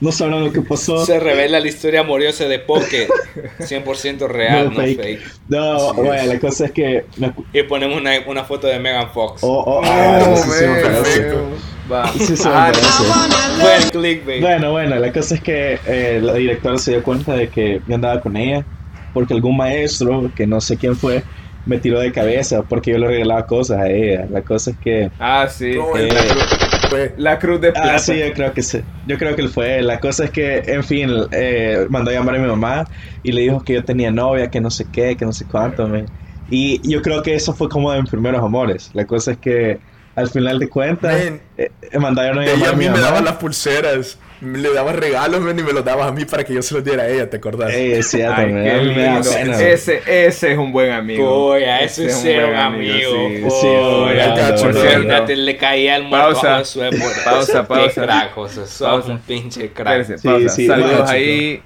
No 0.01 0.11
sabrán 0.11 0.43
lo 0.43 0.51
que 0.51 0.61
pasó. 0.61 1.05
Se 1.05 1.19
revela 1.19 1.59
la 1.61 1.67
historia 1.67 2.01
amorosa 2.01 2.45
de 2.45 2.59
Poke. 2.59 3.07
100% 3.59 4.27
real, 4.27 4.65
no, 4.65 4.71
No, 4.71 4.75
fake. 4.81 4.97
fake. 5.01 5.21
No, 5.47 5.75
Así 5.91 5.95
bueno, 6.01 6.13
es. 6.13 6.27
la 6.27 6.39
cosa 6.39 6.65
es 6.65 6.71
que 6.71 7.05
me 7.17 7.33
Y 7.53 7.63
ponemos 7.63 7.97
una, 8.01 8.11
una 8.27 8.43
foto 8.43 8.67
de 8.67 8.79
Megan 8.79 9.11
Fox. 9.13 9.41
Oh, 9.43 9.63
oh, 9.65 9.77
Oh, 9.77 9.81
me 9.83 10.67
man. 10.67 11.53
Va. 11.89 12.03
Ah, 12.45 12.71
parece. 12.71 13.61
Buen 13.61 13.89
clickbait. 13.91 14.41
Bueno, 14.41 14.71
bueno, 14.71 14.95
la 14.99 15.11
cosa 15.11 15.35
es 15.35 15.41
que 15.41 15.79
eh, 15.85 16.19
la 16.21 16.33
directora 16.33 16.77
se 16.77 16.91
dio 16.91 17.03
cuenta 17.03 17.33
de 17.33 17.49
que 17.49 17.81
yo 17.85 17.95
andaba 17.95 18.19
con 18.21 18.35
ella 18.37 18.65
porque 19.13 19.33
algún 19.33 19.57
maestro, 19.57 20.31
que 20.35 20.45
no 20.45 20.61
sé 20.61 20.77
quién 20.77 20.95
fue, 20.95 21.23
me 21.65 21.79
tiró 21.79 21.99
de 21.99 22.11
cabeza 22.11 22.63
porque 22.63 22.91
yo 22.91 22.97
le 22.97 23.07
regalaba 23.07 23.45
cosas 23.45 23.79
a 23.79 23.89
ella. 23.89 24.27
La 24.29 24.43
cosa 24.43 24.71
es 24.71 24.77
que... 24.77 25.11
Ah, 25.19 25.47
sí. 25.47 25.65
Eh, 25.95 26.11
la, 26.13 26.27
cruz, 26.27 26.43
Fue. 26.87 27.13
la 27.17 27.39
cruz 27.39 27.61
de 27.61 27.71
plata. 27.71 27.95
Ah, 27.95 27.99
sí, 27.99 28.17
yo 28.19 28.33
creo 28.33 28.53
que 28.53 28.61
sí. 28.61 28.79
Yo 29.05 29.17
creo 29.17 29.35
que 29.35 29.41
él 29.41 29.49
fue. 29.49 29.81
La 29.81 29.99
cosa 29.99 30.25
es 30.25 30.31
que, 30.31 30.61
en 30.67 30.83
fin, 30.83 31.09
eh, 31.31 31.85
mandó 31.89 32.11
a 32.11 32.13
llamar 32.13 32.35
a 32.35 32.39
mi 32.39 32.47
mamá 32.47 32.85
y 33.23 33.31
le 33.31 33.41
dijo 33.41 33.61
que 33.63 33.73
yo 33.73 33.83
tenía 33.83 34.11
novia, 34.11 34.49
que 34.49 34.61
no 34.61 34.69
sé 34.69 34.89
qué, 34.91 35.15
que 35.17 35.25
no 35.25 35.33
sé 35.33 35.45
cuánto. 35.47 35.87
me- 35.87 36.05
Y 36.47 36.87
yo 36.89 37.01
creo 37.01 37.21
que 37.23 37.35
eso 37.35 37.53
fue 37.55 37.69
como 37.69 37.91
de 37.91 38.01
mis 38.01 38.11
primeros 38.11 38.41
amores. 38.43 38.89
La 38.93 39.05
cosa 39.05 39.31
es 39.31 39.39
que, 39.39 39.79
al 40.17 40.29
final 40.29 40.59
de 40.59 40.67
cuentas, 40.67 41.13
Men, 41.23 41.41
eh, 41.57 41.71
eh, 41.91 41.99
mandaron 41.99 42.39
a 42.39 42.45
Ella 42.45 42.67
a 42.67 42.69
a 42.71 42.73
mi 42.73 42.85
mí 42.85 42.91
me 42.91 42.99
daba 42.99 43.21
las 43.21 43.33
pulseras. 43.37 44.17
Le 44.39 44.71
daba 44.71 44.93
regalos, 44.93 45.41
men, 45.41 45.57
y 45.57 45.63
me 45.63 45.73
los 45.73 45.83
dabas 45.83 46.07
a 46.07 46.11
mí 46.11 46.23
para 46.25 46.43
que 46.43 46.53
yo 46.53 46.61
se 46.61 46.75
los 46.75 46.83
diera 46.83 47.03
a 47.03 47.07
ella, 47.07 47.27
¿te 47.27 47.37
acordás? 47.37 47.73
Ey, 47.73 47.93
es 47.93 48.07
cierto, 48.11 48.35
Ay, 48.39 48.51
me 48.53 48.63
qué 48.63 48.69
da- 48.69 48.81
me 48.83 49.01
da 49.03 49.13
lindo. 49.15 49.31
pena. 49.31 49.61
Ese, 49.61 50.01
ese 50.05 50.51
es 50.51 50.57
un 50.59 50.71
buen 50.71 50.91
amigo. 50.91 51.55
Es 51.55 51.97
un 51.97 52.55
amigo. 52.55 53.49
sí. 53.49 53.67
Por. 54.61 54.75
Imagínate, 54.75 55.35
le 55.35 55.57
caía 55.57 55.95
el 55.95 56.03
muerto 56.03 56.33
Pausa. 56.33 56.57
a 56.57 56.65
su 56.65 56.83
época. 56.83 57.03
Pausa, 57.25 57.61
Qué 57.61 57.67
pausa. 57.67 58.03
crack, 58.03 58.33
José. 58.33 58.67
Sos 58.67 58.87
Pausa. 58.87 59.11
un 59.11 59.19
pinche 59.19 59.71
crack. 59.71 60.05
Pausa. 60.23 60.49
sí, 60.49 60.67
Saludos 60.67 61.09
ahí. 61.09 61.61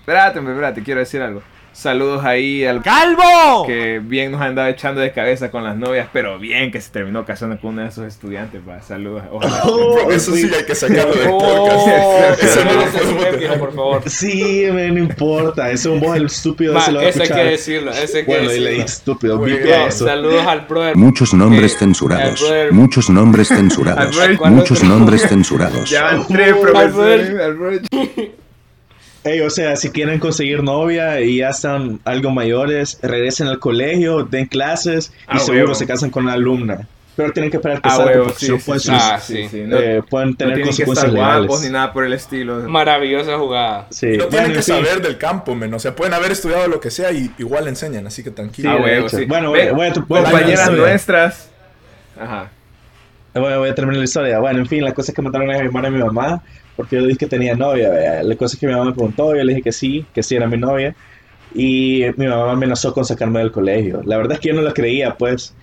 Espérate, 0.00 0.38
espérate, 0.38 0.82
quiero 0.84 1.00
decir 1.00 1.20
algo. 1.22 1.42
Saludos 1.76 2.24
ahí 2.24 2.64
al 2.64 2.82
¡Calvo! 2.82 3.66
que 3.66 4.00
bien 4.02 4.32
nos 4.32 4.40
andaba 4.40 4.70
echando 4.70 5.02
de 5.02 5.12
cabeza 5.12 5.50
con 5.50 5.62
las 5.62 5.76
novias, 5.76 6.08
pero 6.10 6.38
bien 6.38 6.72
que 6.72 6.80
se 6.80 6.90
terminó 6.90 7.26
casando 7.26 7.60
con 7.60 7.72
uno 7.74 7.82
de 7.82 7.88
esos 7.88 8.06
estudiantes. 8.06 8.62
Saludos. 8.88 9.24
Ojalá. 9.30 9.60
Bro, 9.62 10.10
eso 10.10 10.34
sí 10.34 10.50
hay 10.56 10.64
que 10.64 10.74
sacarlo 10.74 11.14
del 11.14 11.28
Oh, 11.30 11.38
podcast. 11.38 12.42
Eso 12.42 12.64
no 12.64 12.72
lo 12.72 12.86
podemos 12.86 13.58
por 13.58 13.74
favor. 13.74 14.02
Sí, 14.08 14.66
me 14.72 14.90
no 14.90 15.00
importa. 15.00 15.70
Ese 15.70 15.88
es 15.90 15.94
un 15.94 16.00
voz 16.00 16.16
el 16.16 16.24
estúpido. 16.26 16.72
Ma, 16.72 16.80
ese 16.80 16.92
lo 16.92 17.00
eso 17.02 17.22
hay 17.22 17.28
que 17.28 17.44
decirlo, 17.44 17.92
que 17.92 18.22
Bueno, 18.24 18.44
y 18.44 18.58
le 18.58 18.70
decirlo. 18.70 18.84
estúpido. 18.84 19.44
Saludos 19.90 20.46
al 20.46 20.60
brother. 20.62 20.96
Muchos 20.96 21.34
nombres 21.34 21.74
Eh, 21.74 21.76
censurados. 21.80 22.42
al 22.42 22.48
brother- 22.48 22.72
Muchos 22.72 23.10
nombres 23.10 23.48
censurados. 23.48 24.18
Al 24.18 24.36
brother- 24.36 24.50
Muchos 24.50 24.82
nombres 24.82 25.22
censurados. 25.28 25.90
Ya 25.90 26.04
van 26.04 26.26
tres 26.26 26.54
Oh, 26.56 26.60
profesores. 26.62 27.28
Albert. 27.28 27.42
Albert. 27.92 28.45
Ey, 29.26 29.40
o 29.40 29.50
sea, 29.50 29.76
si 29.76 29.90
quieren 29.90 30.18
conseguir 30.20 30.62
novia 30.62 31.20
y 31.20 31.38
ya 31.38 31.50
están 31.50 32.00
algo 32.04 32.30
mayores, 32.30 32.98
regresen 33.02 33.48
al 33.48 33.58
colegio, 33.58 34.22
den 34.24 34.46
clases 34.46 35.12
y 35.22 35.24
Ah, 35.26 35.38
seguro 35.38 35.64
huevo. 35.64 35.74
se 35.74 35.86
casan 35.86 36.10
con 36.10 36.24
una 36.24 36.34
alumna. 36.34 36.86
Pero 37.16 37.32
tienen 37.32 37.50
que 37.50 37.56
esperar 37.56 37.80
que 37.80 37.88
Ah, 37.88 37.96
salga 37.96 38.10
huevo, 38.12 38.24
porque 38.24 38.38
sí, 38.40 38.46
si 38.46 38.52
no 38.52 38.58
sí, 38.58 38.64
pueden, 38.66 38.80
sí, 38.80 38.86
sus- 38.88 38.94
Ah, 39.02 39.18
sí, 39.20 39.48
No, 39.66 39.76
eh, 39.78 40.02
pueden 40.08 40.30
no 40.30 40.36
tener 40.36 40.54
tienen 40.54 40.54
que 40.56 40.62
consecuencias 40.84 41.06
estar 41.06 41.16
guapos 41.16 41.40
legales. 41.42 41.60
ni 41.62 41.70
nada 41.72 41.92
por 41.94 42.04
el 42.04 42.12
estilo. 42.12 42.56
Maravillosa 42.68 43.38
jugada. 43.38 43.86
Sí. 43.90 44.06
No 44.06 44.12
Bueno, 44.16 44.28
tienen 44.28 44.52
que 44.52 44.62
saber 44.62 45.00
del 45.02 45.16
campo, 45.18 45.54
men. 45.54 45.72
O 45.72 45.78
sea, 45.78 45.96
pueden 45.96 46.12
haber 46.12 46.30
estudiado 46.32 46.68
lo 46.68 46.78
que 46.78 46.90
sea 46.90 47.12
y 47.12 47.30
igual 47.38 47.68
enseñan, 47.68 48.06
así 48.06 48.22
que 48.22 48.28
Sí, 48.30 48.34
tranquilo. 48.36 48.70
Ah, 48.70 48.76
huevo. 48.82 49.06
Bueno, 49.28 49.52
Ve, 49.52 49.72
voy 49.72 49.86
a, 49.86 49.92
voy 49.94 50.22
Compañeras 50.22 50.68
a- 50.68 50.72
nuestras. 50.72 51.50
Ajá. 52.20 52.50
Voy, 53.40 53.54
voy 53.58 53.68
a 53.68 53.74
terminar 53.74 53.98
la 53.98 54.04
historia. 54.04 54.38
Bueno, 54.38 54.60
en 54.60 54.66
fin, 54.66 54.82
la 54.84 54.92
cosa 54.92 55.10
es 55.12 55.16
que 55.16 55.22
mandaron 55.22 55.50
a 55.50 55.58
llamar 55.62 55.86
a 55.86 55.90
mi 55.90 55.98
mamá 55.98 56.42
porque 56.76 56.96
yo 56.96 57.02
dije 57.06 57.18
que 57.18 57.26
tenía 57.26 57.54
novia. 57.54 57.90
vea. 57.90 58.22
La 58.22 58.36
cosa 58.36 58.54
es 58.54 58.60
que 58.60 58.66
mi 58.66 58.72
mamá 58.72 58.86
me 58.86 58.92
preguntó, 58.92 59.34
yo 59.34 59.42
le 59.44 59.52
dije 59.52 59.62
que 59.62 59.72
sí, 59.72 60.04
que 60.14 60.22
sí 60.22 60.36
era 60.36 60.46
mi 60.46 60.56
novia. 60.58 60.94
Y 61.54 62.02
mi 62.16 62.26
mamá 62.26 62.46
me 62.46 62.52
amenazó 62.52 62.92
con 62.92 63.04
sacarme 63.04 63.38
del 63.40 63.52
colegio. 63.52 64.02
La 64.04 64.16
verdad 64.18 64.34
es 64.34 64.40
que 64.40 64.48
yo 64.48 64.54
no 64.54 64.62
la 64.62 64.72
creía, 64.72 65.14
pues. 65.16 65.54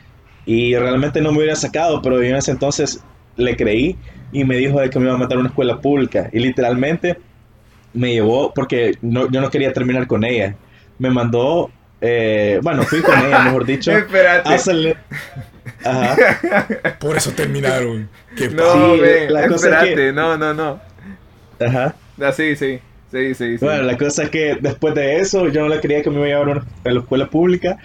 Y 0.45 0.75
realmente 0.75 1.21
no 1.21 1.31
me 1.31 1.37
hubiera 1.39 1.55
sacado, 1.55 2.01
pero 2.01 2.17
yo 2.21 2.29
en 2.29 2.35
ese 2.35 2.51
entonces 2.51 3.01
le 3.37 3.55
creí 3.55 3.95
y 4.31 4.43
me 4.43 4.57
dijo 4.57 4.79
de 4.79 4.89
que 4.89 4.99
me 4.99 5.05
iba 5.05 5.13
a 5.13 5.17
mandar 5.17 5.37
a 5.37 5.39
una 5.41 5.49
escuela 5.49 5.79
pública. 5.79 6.29
Y 6.33 6.39
literalmente 6.39 7.17
me 7.93 8.11
llevó, 8.13 8.51
porque 8.53 8.95
no, 9.01 9.29
yo 9.29 9.39
no 9.39 9.49
quería 9.49 9.71
terminar 9.71 10.07
con 10.07 10.23
ella. 10.23 10.55
Me 10.99 11.09
mandó, 11.11 11.69
eh, 12.01 12.59
bueno, 12.63 12.83
fui 12.83 13.01
con 13.01 13.19
ella, 13.19 13.41
mejor 13.43 13.65
dicho. 13.65 13.91
Espérate. 14.55 14.71
el- 14.71 14.97
Ajá. 15.83 16.97
Por 16.99 17.17
eso 17.17 17.31
terminaron. 17.31 18.09
Qué 18.35 18.49
No, 18.49 18.73
Sí, 18.95 18.99
ven, 19.01 19.33
la 19.33 19.47
cosa 19.47 19.83
es 19.83 19.95
que- 19.95 20.11
no, 20.13 20.37
no, 20.37 20.53
no. 20.53 20.79
Ajá. 21.59 21.95
Ah, 22.21 22.31
sí, 22.31 22.55
sí. 22.55 22.79
Sí, 23.11 23.35
sí, 23.35 23.57
sí. 23.59 23.65
Bueno, 23.65 23.83
la 23.83 23.97
cosa 23.97 24.23
es 24.23 24.29
que 24.29 24.57
después 24.59 24.95
de 24.95 25.17
eso, 25.17 25.47
yo 25.47 25.61
no 25.61 25.67
le 25.69 25.79
quería 25.79 26.01
que 26.01 26.09
me 26.09 26.15
iba 26.17 26.25
a 26.25 26.43
llevar 26.45 26.63
a 26.83 26.89
la 26.89 26.99
escuela 26.99 27.27
pública 27.29 27.77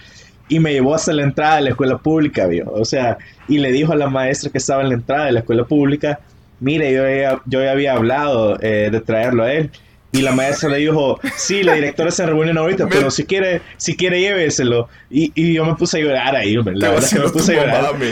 y 0.49 0.59
me 0.59 0.73
llevó 0.73 0.95
hasta 0.95 1.13
la 1.13 1.23
entrada 1.23 1.57
de 1.57 1.63
la 1.63 1.71
escuela 1.71 1.99
pública, 1.99 2.47
vio. 2.47 2.71
O 2.73 2.85
sea, 2.87 3.19
y 3.47 3.59
le 3.59 3.71
dijo 3.71 3.93
a 3.93 3.97
la 3.97 4.09
maestra 4.09 4.51
que 4.51 4.57
estaba 4.59 4.81
en 4.83 4.89
la 4.89 4.95
entrada 4.95 5.27
de 5.27 5.33
la 5.33 5.41
escuela 5.41 5.65
pública, 5.65 6.19
mire, 6.61 6.93
yo 6.95 7.03
ya, 7.07 7.41
yo 7.45 7.63
ya 7.63 7.73
había 7.73 7.93
hablado 7.93 8.59
eh, 8.63 8.89
de 8.91 9.01
traerlo 9.01 9.43
a 9.45 9.53
él. 9.53 9.71
Y 10.13 10.23
la 10.23 10.33
maestra 10.33 10.71
le 10.71 10.79
dijo, 10.79 11.21
sí, 11.37 11.63
la 11.63 11.75
directora 11.75 12.11
se 12.11 12.25
reúne 12.25 12.59
ahorita, 12.59 12.89
pero 12.89 13.11
si 13.11 13.25
quiere, 13.25 13.61
si 13.77 13.95
quiere 13.97 14.21
lléveselo. 14.21 14.89
Y, 15.11 15.33
y 15.35 15.53
yo 15.53 15.65
me 15.67 15.75
puse 15.75 15.99
a 15.99 16.01
llorar 16.01 16.35
ahí, 16.35 16.57
hombre. 16.57 16.77
La 16.77 16.89
verdad 16.89 17.05
es 17.05 17.13
que 17.15 17.21
me 17.21 17.29
puse 17.29 17.53
a 17.53 17.61
llorar. 17.63 17.83
mamá. 17.93 18.07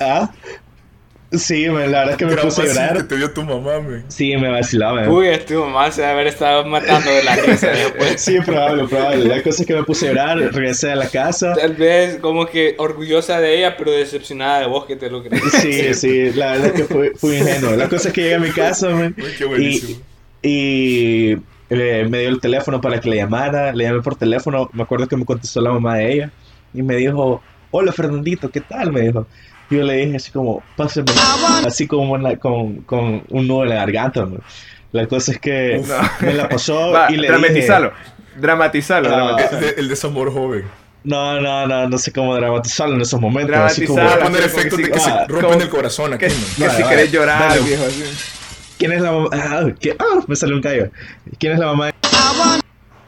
¿Ah? 0.00 0.30
Sí, 1.32 1.66
hombre, 1.68 1.86
la 1.86 2.00
verdad 2.00 2.10
es 2.14 2.18
que 2.18 2.26
me 2.26 2.32
Gran 2.32 2.44
puse 2.46 2.62
a 2.62 2.64
llorar. 2.66 3.02
te 3.08 3.16
dio 3.16 3.30
tu 3.30 3.42
mamá, 3.44 3.78
men. 3.80 4.04
Sí, 4.08 4.36
me 4.36 4.48
vacilaba. 4.50 5.08
Uy, 5.08 5.28
tu 5.46 5.60
mamá 5.64 5.90
se 5.92 6.00
debe 6.00 6.12
haber 6.12 6.26
estado 6.26 6.64
matando 6.66 7.08
de 7.10 7.22
la 7.22 7.36
risa 7.46 7.68
después. 7.68 8.20
Sí, 8.20 8.38
probable, 8.44 8.88
probable. 8.88 9.24
La 9.26 9.40
cosa 9.42 9.62
es 9.62 9.66
que 9.68 9.74
me 9.74 9.84
puse 9.84 10.08
a 10.08 10.10
llorar, 10.10 10.38
regresé 10.38 10.90
a 10.90 10.96
la 10.96 11.08
casa. 11.08 11.54
Tal 11.54 11.74
vez 11.76 12.16
como 12.16 12.46
que 12.46 12.74
orgullosa 12.78 13.40
de 13.40 13.58
ella, 13.58 13.76
pero 13.78 13.92
decepcionada 13.92 14.60
de 14.60 14.66
vos 14.66 14.86
que 14.86 14.96
te 14.96 15.08
lo 15.08 15.22
crees. 15.22 15.42
Sí, 15.52 15.94
sí, 15.94 16.32
la 16.34 16.52
verdad 16.52 16.66
es 16.66 16.72
que 16.72 16.84
fui, 16.84 17.10
fui 17.16 17.36
ingenuo. 17.36 17.76
La 17.76 17.88
cosa 17.88 18.08
es 18.08 18.14
que 18.14 18.22
llegué 18.22 18.34
a 18.34 18.40
mi 18.40 18.50
casa, 18.50 18.90
man, 18.90 19.14
Uy, 19.16 19.24
qué 19.38 19.44
buenísimo. 19.44 20.00
y 20.00 20.09
eh, 20.42 21.38
me 21.68 22.18
dio 22.20 22.28
el 22.28 22.40
teléfono 22.40 22.80
para 22.80 23.00
que 23.00 23.08
le 23.10 23.16
llamara. 23.16 23.72
Le 23.72 23.84
llamé 23.84 24.00
por 24.02 24.16
teléfono. 24.16 24.68
Me 24.72 24.82
acuerdo 24.82 25.06
que 25.08 25.16
me 25.16 25.24
contestó 25.24 25.60
la 25.60 25.70
mamá 25.72 25.96
de 25.96 26.12
ella 26.12 26.30
y 26.74 26.82
me 26.82 26.96
dijo, 26.96 27.42
hola 27.70 27.92
Fernandito, 27.92 28.50
¿qué 28.50 28.60
tal? 28.60 28.92
Me 28.92 29.02
dijo. 29.02 29.26
Y 29.70 29.76
yo 29.76 29.84
le 29.84 29.94
dije 29.94 30.16
así 30.16 30.32
como, 30.32 30.62
pásame, 30.76 31.12
así 31.64 31.86
como 31.86 32.16
en 32.16 32.24
la- 32.24 32.36
con, 32.36 32.78
con 32.82 33.22
un 33.28 33.46
nudo 33.46 33.62
en 33.62 33.68
la 33.70 33.74
garganta. 33.76 34.24
man. 34.26 34.40
La 34.92 35.06
cosa 35.06 35.30
es 35.32 35.38
que 35.38 35.78
Uf. 35.80 36.20
me 36.22 36.34
la 36.34 36.48
pasó 36.48 36.90
Va, 36.92 37.10
y 37.12 37.16
le 37.16 37.28
dramatizalo. 37.28 37.92
Dramatizalo, 38.36 39.08
Ah. 39.08 39.12
dramatizalo. 39.12 39.66
El, 39.68 39.74
el 39.78 39.88
desamor 39.88 40.32
joven. 40.32 40.62
dije, 40.62 40.70
no, 41.04 41.40
no, 41.40 41.66
no, 41.68 41.88
no 41.88 41.98
sé 41.98 42.12
cómo 42.12 42.34
dramatizarlo 42.34 42.96
en 42.96 43.00
esos 43.02 43.20
momentos. 43.20 43.56
Así 43.56 43.86
como, 43.86 44.02
Voy 44.02 44.12
a 44.12 44.18
poner 44.18 44.42
efectos 44.42 44.76
que 44.78 44.86
de 44.86 44.88
sí- 44.88 44.92
que 44.92 44.98
se 45.00 45.10
ah, 45.10 45.24
rompen 45.28 45.50
como- 45.50 45.62
el 45.62 45.68
corazón 45.68 46.12
aquí, 46.14 46.26
Que, 46.26 46.32
que 46.32 46.62
Vale, 46.66 46.74
si 46.76 46.82
vale. 46.82 46.96
querés 46.96 47.12
llorar, 47.12 47.48
Dale. 47.50 47.62
viejo, 47.62 47.84
así. 47.86 48.02
¿Quién 48.80 48.92
es 48.92 49.02
la 49.02 49.12
mamá? 49.12 49.28
Ah, 49.32 49.66
¿qué? 49.78 49.94
Ah, 49.98 50.20
me 50.26 50.34
salió 50.34 50.56
un 50.56 50.62
callo. 50.62 50.90
¿Quién 51.38 51.52
es 51.52 51.58
la 51.58 51.66
mamá? 51.66 51.90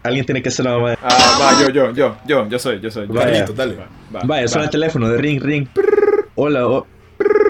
Alguien 0.03 0.27
tiene 0.27 0.43
que 0.43 0.51
ser 0.51 0.67
la 0.67 0.73
mamá. 0.73 0.91
de- 0.91 0.99
Ah, 1.03 1.39
va, 1.41 1.61
yo, 1.63 1.71
yo, 1.71 1.93
yo, 1.93 2.17
yo, 2.27 2.47
yo 2.47 2.59
soy, 2.59 2.79
yo 2.79 2.91
soy. 2.91 3.07
yo. 3.09 3.15
Vaya. 3.15 3.47
Dale. 3.47 3.77
Va, 3.77 3.87
va, 4.15 4.21
Vaya, 4.25 4.49
suena 4.49 4.65
el 4.67 4.71
teléfono 4.71 5.09
de 5.09 5.17
ring, 5.17 5.43
ring. 5.43 5.67
Hola, 6.35 6.67
o- 6.69 6.87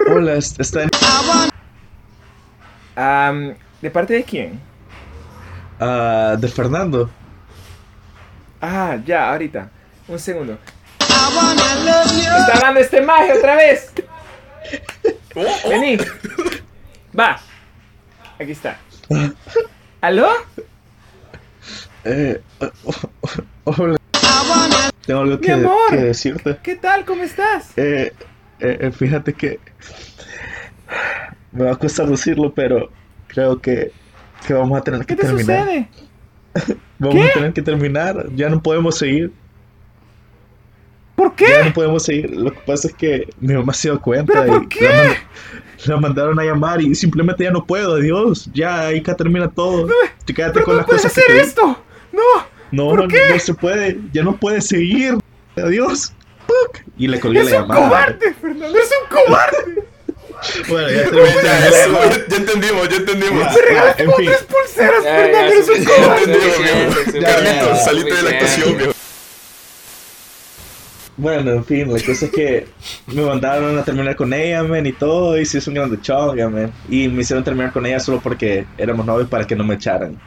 hola, 0.09 0.35
est- 0.35 0.61
está 0.61 0.85
en... 0.85 0.91
¿De 3.81 3.91
parte 3.91 4.15
de 4.15 4.23
quién? 4.23 4.61
ah, 5.81 6.37
de 6.39 6.47
Fernando. 6.47 7.11
Ah, 8.61 8.99
ya, 9.05 9.33
ahorita. 9.33 9.69
Un 10.07 10.19
segundo. 10.21 10.57
Está 11.01 12.53
hablando 12.55 12.79
este 12.79 13.01
maje 13.03 13.33
otra 13.33 13.57
vez. 13.57 13.93
Oh, 15.35 15.45
oh. 15.65 15.69
Vení. 15.71 15.97
Va. 17.19 17.41
Aquí 18.43 18.53
está. 18.53 18.77
¿Aló? 20.01 20.29
Eh, 22.05 22.41
oh, 22.59 22.93
oh, 23.65 23.75
hola. 23.79 23.97
Tengo 25.07 25.21
algo 25.21 25.41
que, 25.41 25.53
amor. 25.53 25.77
que 25.91 25.97
decirte. 25.97 26.59
¿Qué 26.61 26.75
tal? 26.75 27.05
¿Cómo 27.05 27.23
estás? 27.23 27.79
Eh, 27.79 28.13
eh, 28.59 28.79
eh, 28.81 28.91
fíjate 28.91 29.33
que 29.33 29.61
me 31.53 31.67
va 31.67 31.73
a 31.73 31.77
costar 31.77 32.09
decirlo, 32.09 32.53
pero 32.53 32.91
creo 33.29 33.61
que, 33.61 33.93
que 34.45 34.55
vamos 34.55 34.77
a 34.77 34.83
tener 34.83 35.01
¿Qué 35.03 35.15
que 35.15 35.23
te 35.23 35.29
terminar. 35.29 35.61
sucede? 35.65 35.89
Vamos 36.99 37.15
¿Qué? 37.17 37.31
a 37.31 37.33
tener 37.33 37.53
que 37.53 37.63
terminar. 37.63 38.27
Ya 38.35 38.49
no 38.49 38.61
podemos 38.61 38.99
seguir. 38.99 39.33
¿Por 41.23 41.47
Ya 41.49 41.59
qué? 41.59 41.65
no 41.69 41.73
podemos 41.73 42.05
seguir. 42.05 42.31
Lo 42.31 42.53
que 42.53 42.61
pasa 42.67 42.89
es 42.89 42.95
que 42.95 43.29
mi 43.41 43.55
mamá 43.55 43.73
se 43.75 43.89
dio 43.89 44.01
cuenta. 44.01 44.33
¿Pero 44.43 44.53
por 44.55 44.63
y 44.65 44.69
qué? 44.69 44.89
La, 44.89 45.05
mand- 45.05 45.17
la 45.87 45.97
mandaron 45.99 46.41
a 46.41 46.45
llamar 46.45 46.81
y 46.81 46.95
simplemente 46.95 47.45
ya 47.45 47.51
no 47.51 47.65
puedo. 47.65 47.95
Adiós. 47.97 48.49
Ya 48.55 48.87
ahí 48.89 49.03
que 49.03 49.15
termina 49.15 49.49
todo. 49.51 49.89
Te 50.25 50.33
quédate 50.35 50.55
¿Pero 50.55 50.65
con 50.65 50.73
cómo 50.75 50.77
las 50.79 50.87
puedes 50.87 51.03
cosas 51.03 51.19
hacer 51.19 51.37
esto? 51.37 51.79
No. 52.13 52.23
No, 52.71 52.89
¿Por 52.91 53.03
no, 53.03 53.09
qué? 53.09 53.21
no 53.31 53.39
se 53.39 53.55
puede. 53.55 53.99
Ya 54.13 54.23
no 54.23 54.37
puede 54.37 54.61
seguir. 54.61 55.19
Adiós. 55.57 56.13
Puc. 56.47 56.81
Y 56.99 57.07
le 57.09 57.21
colgué 57.21 57.41
Es 57.41 57.51
la 57.51 57.63
un 57.63 57.69
llamada. 57.69 57.89
cobarde, 57.89 58.35
Fernando. 58.41 58.79
Es 58.79 58.91
un 59.03 59.17
cobarde. 59.27 59.83
Bueno, 60.69 60.89
ya 60.89 61.05
Ya, 61.05 61.11
terminé. 61.11 61.69
eso, 61.69 61.93
ya- 61.93 62.27
ya 62.29 62.37
entendimos, 62.37 62.89
ya 62.89 62.97
entendimos. 62.97 63.45
Ya. 63.45 63.55
Te 63.55 63.63
regalaste 63.63 64.03
en 64.03 64.11
tres 64.17 64.43
pulseras, 64.43 65.05
Ya, 65.05 65.11
Fernando. 65.15 65.39
ya, 65.39 65.47
Eres 65.47 65.69
un 65.69 65.85
cobarde. 65.85 66.23
Entendimos, 66.25 66.57
suficiente, 66.57 67.11
viejo. 67.13 67.27
Carlitos, 67.27 67.85
salite 67.85 68.15
de 68.15 68.23
la 68.25 68.31
actuación, 68.31 68.77
viejo. 68.77 68.93
Bueno, 71.23 71.53
en 71.53 71.65
fin, 71.65 71.93
la 71.93 72.01
cosa 72.03 72.27
es 72.27 72.33
que 72.33 72.75
me 73.07 73.23
mandaron 73.23 73.79
a 73.79 73.85
terminar 73.85 74.17
con 74.17 74.33
ella, 74.33 74.63
men, 74.65 74.87
y 74.87 74.93
todo, 74.93 75.39
y 75.39 75.45
se 75.47 75.59
hizo 75.59 75.71
un 75.71 75.77
grande 75.77 76.01
chonga, 76.01 76.49
men. 76.51 76.75
Y 76.89 77.09
me 77.09 77.23
hicieron 77.23 77.45
terminar 77.45 77.73
con 77.73 77.87
ella 77.87 78.01
solo 78.01 78.21
porque 78.21 78.67
éramos 78.77 79.07
novios 79.07 79.29
para 79.29 79.47
que 79.47 79.55
no 79.57 79.65
me 79.65 79.75
echaran. 79.77 80.21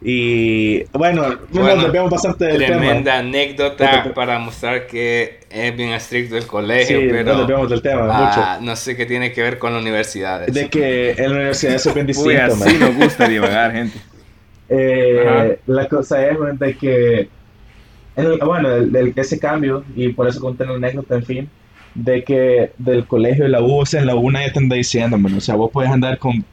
Y 0.00 0.84
bueno, 0.96 1.40
no 1.50 1.62
Bueno, 1.62 1.82
nos 1.88 1.92
bastante 2.10 2.46
del 2.46 2.64
Tremenda 2.64 3.18
tema. 3.18 3.18
anécdota 3.18 4.12
para 4.14 4.38
mostrar 4.38 4.86
que 4.86 5.40
es 5.50 5.76
bien 5.76 5.90
estricto 5.90 6.36
el 6.36 6.46
Sí, 6.78 6.94
colegio, 6.96 7.00
nos 7.22 7.22
pero 7.22 7.34
desviamos 7.36 7.68
del 7.70 7.82
tema, 7.82 8.08
ah, 8.10 8.58
no 8.62 8.76
sé 8.76 8.96
qué 8.96 9.06
tiene 9.06 9.32
que 9.32 9.42
ver 9.42 9.58
con 9.58 9.74
universidades. 9.74 10.52
mucho. 10.52 10.60
De 10.60 10.70
que 10.70 11.10
en 11.12 11.30
la 11.30 11.36
universidad 11.36 11.74
es 11.76 11.94
bien 11.94 12.06
Uy, 12.12 12.36
distinto, 12.36 12.54
así 12.54 12.54
man. 12.54 12.78
nos 12.78 12.94
gusta 12.94 13.26
divagar, 13.28 13.72
gente. 13.72 14.00
Eh, 14.68 15.60
la 15.66 15.88
cosa 15.88 16.26
es 16.26 16.38
man, 16.38 16.56
de 16.58 16.76
que, 16.76 17.32
el- 18.24 18.38
bueno, 18.38 18.68
el- 18.74 18.94
el- 18.94 19.12
ese 19.16 19.38
cambio, 19.38 19.84
y 19.96 20.08
por 20.10 20.28
eso 20.28 20.40
conté 20.40 20.64
la 20.64 20.74
anécdota, 20.74 21.14
en 21.16 21.24
fin, 21.24 21.50
de 21.94 22.22
que 22.24 22.72
del 22.78 23.06
colegio 23.06 23.46
y 23.46 23.50
la 23.50 23.60
U, 23.62 23.80
o 23.80 23.86
sea, 23.86 24.00
en 24.00 24.06
la 24.06 24.14
U 24.14 24.30
nadie 24.30 24.50
te 24.50 24.58
anda 24.60 24.76
diciendo, 24.76 25.18
man, 25.18 25.34
o 25.36 25.40
sea, 25.40 25.54
vos 25.56 25.70
puedes 25.72 25.90
andar 25.90 26.18
con, 26.18 26.44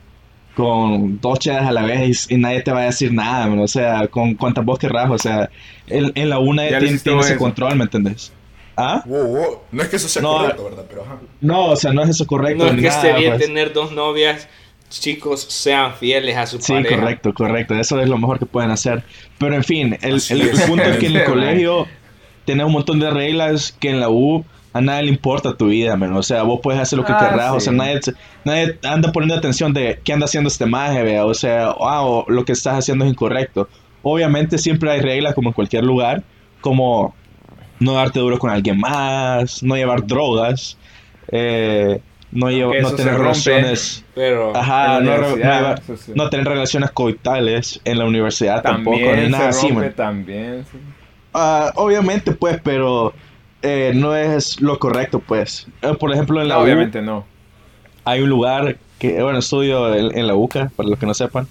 con 0.56 1.20
dos 1.22 1.40
chedas 1.40 1.68
a 1.68 1.72
la 1.72 1.84
vez 1.84 2.28
y, 2.30 2.36
y 2.36 2.38
nadie 2.38 2.62
te 2.64 2.72
va 2.72 2.82
a 2.82 2.86
decir 2.86 3.14
nada, 3.14 3.48
man, 3.48 3.60
o 3.60 3.68
sea, 3.68 4.08
con 4.08 4.34
cuantas 4.34 4.66
vos 4.66 4.80
querrás, 4.80 5.10
o 5.12 5.18
sea, 5.18 5.50
en, 5.88 6.12
en 6.16 6.30
la 6.30 6.40
U 6.40 6.54
nadie 6.54 6.78
tiene, 6.80 6.98
tiene 6.98 7.20
ese 7.22 7.38
control, 7.38 7.76
¿me 7.76 7.84
entendés? 7.84 8.34
¿Ah? 8.76 9.02
Wow, 9.06 9.26
wow. 9.28 9.60
No 9.72 9.82
es 9.84 9.90
que 9.90 9.96
eso 9.96 10.08
sea 10.08 10.22
No, 10.22 10.38
correcto, 10.38 10.64
¿verdad? 10.66 10.86
Pero 10.90 11.02
ajá. 11.04 11.18
No, 11.42 11.66
o 11.72 11.76
sea, 11.76 11.94
no 11.94 12.04
es 12.04 12.10
eso 12.10 12.28
correcto. 12.28 12.64
no 12.66 12.72
es 12.72 12.80
que 12.80 12.88
esté 12.88 13.08
nada, 13.08 13.20
bien 13.20 13.34
pues. 13.34 13.46
tener 13.46 13.74
dos 13.74 13.92
novias, 13.92 14.48
chicos, 14.89 15.41
sean 15.41 15.93
fieles 15.95 16.36
a 16.38 16.45
su 16.47 16.60
Sí, 16.60 16.73
pareja. 16.73 16.95
correcto, 16.95 17.34
correcto. 17.34 17.76
Eso 17.76 18.00
es 18.02 18.10
lo 18.10 18.17
mejor 18.17 18.39
que 18.39 18.45
pueden 18.45 18.71
hacer. 18.71 19.04
Pero 19.38 19.56
en 19.56 19.63
fin, 19.63 19.97
el, 20.02 20.21
el 20.30 20.41
es. 20.41 20.62
punto 20.62 20.89
es 20.89 20.97
que 20.97 21.08
en 21.08 21.15
el 21.15 21.21
Sí, 21.26 21.26
colegio 21.26 21.89
tenés 22.45 22.65
un 22.65 22.71
montón 22.73 23.00
de 23.00 23.10
reglas 23.12 23.76
que 23.80 23.89
en 23.89 24.00
la 24.00 24.10
U 24.10 24.45
a 24.73 24.82
nadie 24.82 25.04
le 25.04 25.10
importa 25.10 25.56
tu 25.58 25.67
vida, 25.67 25.95
man. 25.97 26.13
O 26.13 26.23
sea, 26.23 26.43
vos 26.43 26.60
puedes 26.63 26.82
hacer 26.82 26.97
lo 26.97 27.06
que 27.06 27.13
Ah, 27.13 27.17
querrás. 27.17 27.52
O 27.54 27.60
sea, 27.60 27.73
sí. 27.73 27.78
nadie, 27.78 28.00
nadie 28.43 28.80
anda 28.84 29.12
poniendo 29.12 29.36
atención 29.36 29.73
de 29.73 30.00
qué 30.04 30.13
anda 30.13 30.26
haciendo 30.26 30.47
este 30.50 30.65
maje, 30.65 31.04
vea. 31.04 31.26
O 31.26 31.34
sea, 31.34 31.73
wow, 31.73 32.26
lo 32.28 32.45
que 32.45 32.54
estás 32.54 32.76
haciendo 32.80 33.06
es 33.06 33.12
incorrecto. 33.12 33.69
Obviamente 34.04 34.58
siempre 34.58 34.91
hay 34.91 35.02
reglas 35.02 35.34
como 35.34 35.50
en 35.50 35.54
cualquier 35.54 35.84
lugar, 35.84 36.23
como 36.62 37.15
no 37.80 37.93
darte 37.93 38.19
duro 38.19 38.39
con 38.39 38.50
alguien 38.52 38.80
más, 38.80 39.63
no 39.63 39.76
llevar 39.76 40.06
drogas, 40.08 40.78
eh, 41.32 42.02
no, 42.32 42.50
lleva- 42.50 42.72
tener 42.72 43.13
rompe. 43.13 43.18
relaciones... 43.18 44.04
Pero 44.16 44.56
Ajá, 44.56 45.00
no, 45.00 45.18
no 45.18 46.24
sí. 46.26 46.30
tener 46.30 46.48
relaciones 46.48 46.92
coitales 46.92 47.80
en 47.86 48.00
la 48.00 48.06
universidad 48.06 48.62
tampoco, 48.62 48.98
ni 48.98 49.30
nada 49.30 49.52
se 49.52 49.60
así, 49.60 49.70
rompe, 49.70 49.90
también. 49.92 50.66
sí. 50.72 50.78
Ah, 51.34 51.72
obviamente, 51.76 52.32
pues, 52.32 52.60
pero 52.63 53.13
eh, 53.62 53.92
no 53.94 54.16
es 54.16 54.60
lo 54.60 54.80
correcto, 54.80 55.20
pues. 55.20 55.68
Eh, 55.82 55.94
por 56.00 56.12
ejemplo, 56.12 56.42
en 56.42 56.48
la 56.48 56.58
U 56.58 56.63
obviamente 56.63 57.02
no. 57.02 57.26
hay 58.06 58.22
un 58.22 58.30
lugar 58.30 58.78
que, 58.98 59.22
bueno, 59.22 59.38
estudio 59.40 59.94
en, 59.94 60.18
en 60.18 60.26
la 60.28 60.34
UCA, 60.36 60.72
para 60.76 60.90
los 60.90 60.98
que 60.98 61.06
no 61.06 61.13
sepan, 61.13 61.48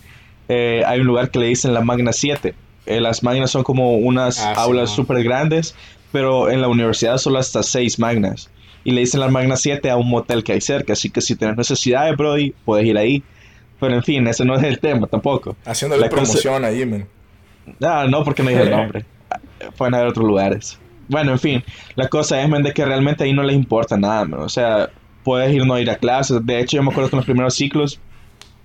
eh, 0.48 0.82
hay 0.86 1.00
un 1.00 1.06
lugar 1.06 1.30
que 1.30 1.38
le 1.38 1.46
dicen 1.46 1.72
la 1.72 1.82
Magna 1.82 2.12
7. 2.12 2.54
Eh, 2.86 3.00
las 3.00 3.22
Magnas 3.22 3.50
son 3.50 3.62
como 3.62 3.96
unas 3.96 4.40
Ah, 4.40 4.54
aulas 4.56 4.90
súper 4.90 5.22
grandes, 5.22 5.74
pero 6.12 6.50
en 6.50 6.60
la 6.60 6.68
universidad 6.68 7.18
solo 7.18 7.38
hasta 7.38 7.62
6 7.62 7.98
Magnas. 8.00 8.50
Y 8.86 8.92
le 8.92 9.00
dicen 9.00 9.18
la 9.18 9.26
Magna 9.28 9.56
7 9.56 9.90
a 9.90 9.96
un 9.96 10.08
motel 10.08 10.44
que 10.44 10.52
hay 10.52 10.60
cerca, 10.60 10.92
así 10.92 11.10
que 11.10 11.20
si 11.20 11.34
tienes 11.34 11.56
necesidades, 11.56 12.16
Brody, 12.16 12.54
puedes 12.64 12.86
ir 12.86 12.96
ahí. 12.96 13.22
Pero 13.80 13.94
en 13.94 14.02
fin, 14.04 14.26
ese 14.28 14.44
no 14.44 14.54
es 14.54 14.62
el 14.62 14.78
tema 14.78 15.08
tampoco. 15.08 15.56
Haciéndole 15.64 16.02
La 16.02 16.08
cosa- 16.08 16.22
promoción 16.22 16.64
ahí, 16.64 16.86
men. 16.86 17.06
Ah, 17.82 18.06
no, 18.08 18.22
porque 18.22 18.44
no 18.44 18.50
dije 18.50 18.62
el 18.62 18.70
nombre. 18.76 19.04
Pueden 19.76 19.94
haber 19.94 20.06
otros 20.06 20.24
lugares. 20.24 20.78
Bueno, 21.08 21.32
en 21.32 21.38
fin, 21.40 21.64
la 21.96 22.06
cosa 22.08 22.40
es, 22.40 22.48
men, 22.48 22.62
de 22.62 22.72
que 22.72 22.84
realmente 22.84 23.24
ahí 23.24 23.32
no 23.32 23.42
les 23.42 23.56
importa 23.56 23.96
nada, 23.96 24.24
man. 24.24 24.40
O 24.40 24.48
sea, 24.48 24.88
puedes 25.24 25.52
ir 25.52 25.66
no 25.66 25.76
ir 25.80 25.90
a 25.90 25.96
clases. 25.96 26.46
De 26.46 26.60
hecho, 26.60 26.76
yo 26.76 26.82
me 26.84 26.90
acuerdo 26.90 27.10
que 27.10 27.16
en 27.16 27.18
los 27.18 27.26
primeros 27.26 27.54
ciclos, 27.54 27.98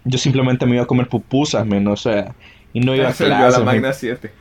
yo 0.05 0.17
simplemente 0.19 0.67
me 0.67 0.75
iba 0.75 0.83
a 0.83 0.87
comer 0.87 1.07
pupusas, 1.07 1.65
men. 1.65 1.87
O 1.87 1.97
sea, 1.97 2.35
y 2.73 2.79
no 2.79 2.95
iba 2.95 3.09
a 3.09 3.13
clases. 3.13 3.27
la 3.27 3.57
men. 3.57 3.65
Magna 3.65 3.91
7. 3.93 4.31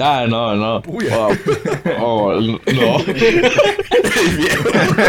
Ah, 0.00 0.26
no, 0.28 0.54
no. 0.54 0.82
Uy. 0.86 1.06
Oh, 1.14 1.30
oh, 2.00 2.40
no. 2.40 2.98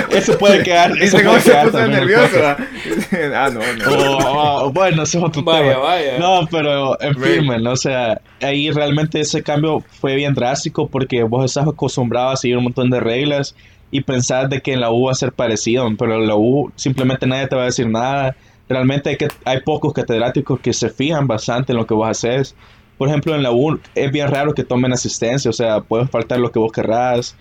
Ese 0.09 0.33
puede 0.37 0.63
quedar. 0.63 0.91
ese 0.91 1.01
¿Viste 1.01 1.17
cómo 1.23 1.31
puede 1.31 1.41
se 1.41 1.51
quedar 1.51 1.65
puso 1.71 1.87
nervioso? 1.87 2.37
ah, 3.35 3.49
no, 3.53 3.59
no. 3.59 4.17
Oh, 4.17 4.65
oh, 4.65 4.71
bueno, 4.71 5.03
ese 5.03 5.17
es 5.17 5.23
otro 5.23 5.43
Vaya, 5.43 5.73
tema. 5.73 5.79
vaya. 5.79 6.19
No, 6.19 6.47
pero 6.49 6.99
en 7.01 7.15
fin, 7.15 7.67
o 7.67 7.75
sea, 7.75 8.21
ahí 8.41 8.71
realmente 8.71 9.19
ese 9.19 9.43
cambio 9.43 9.83
fue 9.99 10.15
bien 10.15 10.33
drástico 10.33 10.87
porque 10.87 11.23
vos 11.23 11.45
estás 11.45 11.67
acostumbrado 11.67 12.29
a 12.29 12.37
seguir 12.37 12.57
un 12.57 12.65
montón 12.65 12.89
de 12.89 12.99
reglas 12.99 13.55
y 13.91 14.01
pensar 14.01 14.49
de 14.49 14.61
que 14.61 14.73
en 14.73 14.81
la 14.81 14.91
U 14.91 15.05
va 15.05 15.11
a 15.11 15.15
ser 15.15 15.31
parecido, 15.31 15.87
pero 15.97 16.15
en 16.15 16.27
la 16.27 16.35
U 16.35 16.71
simplemente 16.75 17.27
nadie 17.27 17.47
te 17.47 17.55
va 17.55 17.63
a 17.63 17.65
decir 17.65 17.87
nada. 17.87 18.35
Realmente 18.67 19.11
hay, 19.11 19.17
que, 19.17 19.27
hay 19.45 19.59
pocos 19.61 19.93
catedráticos 19.93 20.59
que 20.59 20.73
se 20.73 20.89
fijan 20.89 21.27
bastante 21.27 21.73
en 21.73 21.77
lo 21.77 21.85
que 21.85 21.93
vos 21.93 22.09
haces. 22.09 22.55
Por 22.97 23.09
ejemplo, 23.09 23.35
en 23.35 23.43
la 23.43 23.51
U 23.51 23.79
es 23.93 24.11
bien 24.11 24.29
raro 24.29 24.53
que 24.53 24.63
tomen 24.63 24.93
asistencia, 24.93 25.49
o 25.49 25.53
sea, 25.53 25.81
puedes 25.81 26.09
faltar 26.09 26.39
lo 26.39 26.51
que 26.51 26.59
vos 26.59 26.71
querrás 26.71 27.35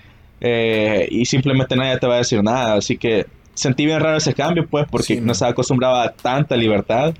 eh, 0.44 1.06
y 1.10 1.24
simplemente 1.24 1.76
nadie 1.76 1.96
te 1.98 2.06
va 2.06 2.14
a 2.14 2.18
decir 2.18 2.42
nada. 2.42 2.74
Así 2.74 2.98
que 2.98 3.26
sentí 3.54 3.86
bien 3.86 4.00
raro 4.00 4.16
ese 4.16 4.34
cambio, 4.34 4.66
pues, 4.66 4.86
porque 4.90 5.06
Sí, 5.14 5.16
no 5.16 5.22
man. 5.26 5.30
estaba 5.30 5.52
acostumbrado 5.52 5.94
a 5.96 6.10
tanta 6.12 6.56
libertad. 6.56 7.14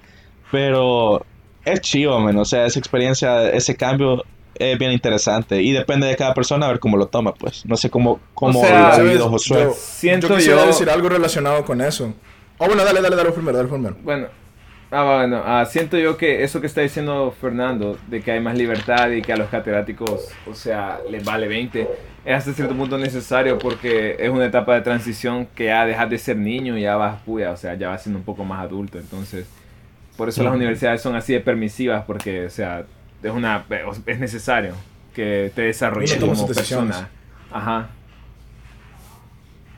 Pero 0.51 1.25
es 1.65 1.81
chido, 1.81 2.19
man. 2.21 2.37
O 2.39 2.45
sea, 2.45 2.67
esa 2.67 2.79
experiencia, 2.79 3.49
ese 3.51 3.77
cambio 3.77 4.25
es 4.55 4.79
bien 4.79 4.93
interesante. 4.93 5.63
Y 5.63 5.73
depende 5.73 6.07
de 6.07 6.17
cada 6.17 6.35
persona 6.35 6.67
a 6.67 6.69
ver 6.71 6.79
cómo 6.81 6.97
lo 6.97 7.07
toma, 7.07 7.33
pues. 7.33 7.65
No 7.65 7.77
sé 7.77 7.89
cómo, 7.91 8.21
cómo 8.35 8.61
O 8.61 8.65
sea, 8.65 8.81
lo 8.81 8.87
ha 8.95 8.99
vivido 8.99 9.29
Josué. 9.31 9.63
Yo, 9.63 9.73
Siento 9.73 10.29
yo 10.29 10.37
quisiera 10.37 10.61
yo- 10.63 10.67
decir 10.67 10.91
algo 10.91 11.09
relacionado 11.09 11.65
con 11.65 11.81
eso. 11.81 12.13
Oh, 12.59 12.67
bueno, 12.67 12.85
dale, 12.85 13.01
dale, 13.01 13.17
dale 13.17 13.33
primero, 13.33 13.57
dale 13.57 13.69
primero. 13.69 13.97
Bueno, 14.03 14.27
ah, 14.93 15.17
bueno 15.19 15.43
ah, 15.45 15.65
siento 15.67 15.99
yo 15.99 16.17
que 16.17 16.45
eso 16.45 16.61
que 16.61 16.69
está 16.69 16.83
diciendo 16.83 17.35
Fernando, 17.41 17.99
de 18.07 18.23
que 18.23 18.31
hay 18.31 18.41
más 18.41 18.57
libertad 18.57 19.11
y 19.11 19.23
que 19.23 19.33
a 19.33 19.37
los 19.37 19.49
catedráticos, 19.49 20.29
o 20.47 20.55
sea, 20.55 21.01
les 21.11 21.25
vale 21.25 21.49
20, 21.49 21.89
es 22.25 22.35
hasta 22.35 22.53
cierto 22.53 22.77
punto 22.77 22.97
necesario 22.99 23.59
porque 23.59 24.17
es 24.19 24.31
una 24.31 24.47
etapa 24.47 24.75
de 24.75 24.83
transición 24.83 25.47
que 25.47 25.67
ya 25.67 25.85
dejas 25.85 26.09
de 26.09 26.19
ser 26.19 26.37
niño 26.37 26.79
y 26.79 26.83
ya 26.83 26.97
vas 26.97 27.21
puya, 27.23 27.51
o 27.51 27.57
sea, 27.57 27.75
ya 27.75 27.89
vas 27.89 28.03
siendo 28.03 28.19
un 28.19 28.25
poco 28.25 28.45
más 28.45 28.61
adulto. 28.61 28.99
Entonces, 28.99 29.47
por 30.17 30.29
eso 30.29 30.43
las 30.45 30.55
universidades 30.55 31.03
son 31.03 31.17
así 31.17 31.33
de 31.33 31.41
permisivas 31.41 32.05
porque, 32.05 32.47
o 32.47 32.51
sea, 32.51 32.85
es, 33.23 33.31
una, 33.31 33.65
es 34.07 34.19
necesario 34.21 34.75
que 35.15 35.51
te 35.55 35.63
desarrolles 35.63 36.15
como 36.17 36.47
persona. 36.47 37.09
Ajá. 37.51 37.91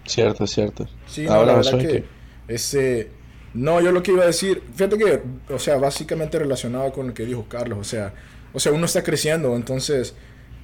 Cierto, 0.05 0.46
cierto. 0.46 0.87
Sí, 1.07 1.24
no, 1.24 1.33
Ahora, 1.33 1.53
la 1.53 1.55
verdad 1.57 1.79
que 1.79 1.87
¿qué? 1.87 2.05
ese... 2.48 3.11
No, 3.55 3.81
yo 3.81 3.93
lo 3.93 4.03
que 4.03 4.11
iba 4.11 4.25
a 4.25 4.27
decir, 4.27 4.62
fíjate 4.75 4.99
que, 4.99 5.23
o 5.49 5.59
sea, 5.59 5.77
básicamente 5.77 6.38
relacionado 6.38 6.93
con 6.93 7.09
lo 7.09 7.14
que 7.14 7.25
dijo 7.25 7.47
Carlos, 7.49 7.79
o 7.79 7.85
sea, 7.85 8.12
o 8.53 8.59
sea, 8.59 8.73
uno 8.73 8.85
está 8.85 9.05
creciendo, 9.05 9.55
entonces, 9.55 10.14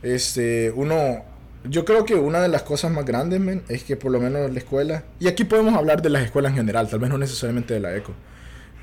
este, 0.02 0.72
uno, 0.74 1.24
yo 1.64 1.84
creo 1.84 2.04
que 2.04 2.16
una 2.16 2.40
de 2.40 2.48
las 2.48 2.62
cosas 2.62 2.90
más 2.90 3.04
grandes, 3.04 3.38
men, 3.38 3.62
es 3.68 3.84
que 3.84 3.96
por 3.96 4.10
lo 4.10 4.18
menos 4.20 4.50
la 4.52 4.58
escuela, 4.58 5.04
y 5.20 5.28
aquí 5.28 5.44
podemos 5.44 5.74
hablar 5.74 6.02
de 6.02 6.10
las 6.10 6.24
escuelas 6.24 6.50
en 6.50 6.56
general, 6.56 6.88
tal 6.88 6.98
vez 6.98 7.10
no 7.10 7.18
necesariamente 7.18 7.74
de 7.74 7.80
la 7.80 7.94
ECO, 7.94 8.12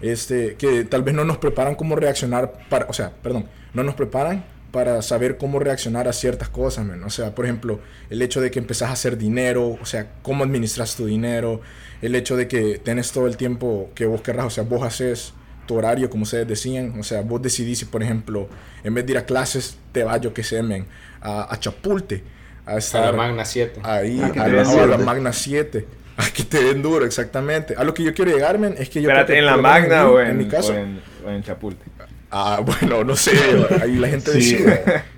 este, 0.02 0.56
que 0.56 0.86
tal 0.86 1.04
vez 1.04 1.14
no 1.14 1.26
nos 1.26 1.38
preparan 1.38 1.76
cómo 1.76 1.96
reaccionar 1.98 2.54
para, 2.70 2.86
o 2.86 2.94
sea, 2.94 3.12
perdón, 3.22 3.46
no 3.74 3.84
nos 3.84 3.96
preparan 3.96 4.46
para 4.78 5.02
saber 5.02 5.38
cómo 5.38 5.58
reaccionar 5.58 6.08
a 6.08 6.14
ciertas 6.14 6.50
cosas, 6.50 6.86
man. 6.86 7.04
O 7.04 7.10
sea, 7.10 7.34
por 7.34 7.46
ejemplo, 7.46 7.80
el 8.12 8.22
hecho 8.22 8.42
de 8.42 8.52
que 8.52 8.60
empezás 8.60 8.92
a 8.92 8.94
hacer 8.94 9.18
dinero, 9.18 9.76
o 9.82 9.86
sea, 9.88 10.12
cómo 10.22 10.44
administras 10.44 10.96
tu 10.96 11.08
dinero, 11.08 11.62
el 12.04 12.14
hecho 12.14 12.36
de 12.38 12.48
que 12.48 12.78
tenés 12.78 13.12
todo 13.12 13.26
el 13.26 13.38
tiempo 13.38 13.90
que 13.96 14.06
vos 14.06 14.22
querrás, 14.22 14.46
o 14.46 14.50
sea, 14.52 14.66
vos 14.66 14.84
haces 14.84 15.34
tu 15.66 15.78
horario, 15.78 16.12
como 16.12 16.24
ustedes 16.26 16.48
decían, 16.48 16.94
o 17.00 17.02
sea, 17.02 17.22
vos 17.22 17.42
decidís 17.42 17.80
si, 17.80 17.86
por 17.86 18.04
ejemplo, 18.04 18.50
en 18.84 18.94
vez 18.94 19.04
de 19.08 19.14
ir 19.14 19.18
a 19.18 19.26
clases, 19.26 19.80
te 19.94 20.04
vas, 20.04 20.22
yo 20.22 20.32
que 20.32 20.44
sé, 20.44 20.62
men, 20.62 20.86
a, 21.22 21.52
a 21.52 21.60
Chapulte, 21.60 22.22
a 22.64 22.74
A 22.74 22.78
estar 22.78 23.06
la 23.06 23.14
Magna 23.14 23.46
7. 23.46 23.80
ahí, 23.82 24.22
A 24.22 24.44
a, 24.44 24.48
la, 24.48 24.62
a 24.62 24.86
la. 24.86 24.98
Magna 25.00 25.34
7. 25.34 25.88
A 26.18 26.30
que 26.32 26.44
te 26.44 26.64
den 26.64 26.84
duro, 26.84 27.04
exactamente. 27.04 27.74
A 27.76 27.84
lo 27.84 27.96
que 27.96 28.04
yo 28.04 28.14
quiero 28.14 28.32
llegar, 28.32 28.60
men, 28.60 28.76
es 28.78 28.90
que 28.90 29.02
yo... 29.02 29.10
creo 29.10 29.22
Espérate, 29.22 29.34
que 29.34 29.40
¿en 29.40 29.46
la 29.48 29.58
Magna 29.58 30.04
mí, 30.04 30.10
o 30.12 30.22
en, 30.22 30.38
mi 30.38 30.48
caso, 30.48 30.74
o 30.74 30.76
en, 30.76 31.02
o 31.26 31.30
en 31.32 31.42
Chapulte? 31.42 31.84
Ah, 32.32 32.62
bueno, 32.66 33.04
no 33.04 33.16
sé, 33.16 33.32
ahí 33.82 33.96
la 33.96 34.08
gente 34.10 34.32
Sí. 34.34 34.54
decide. 34.56 34.84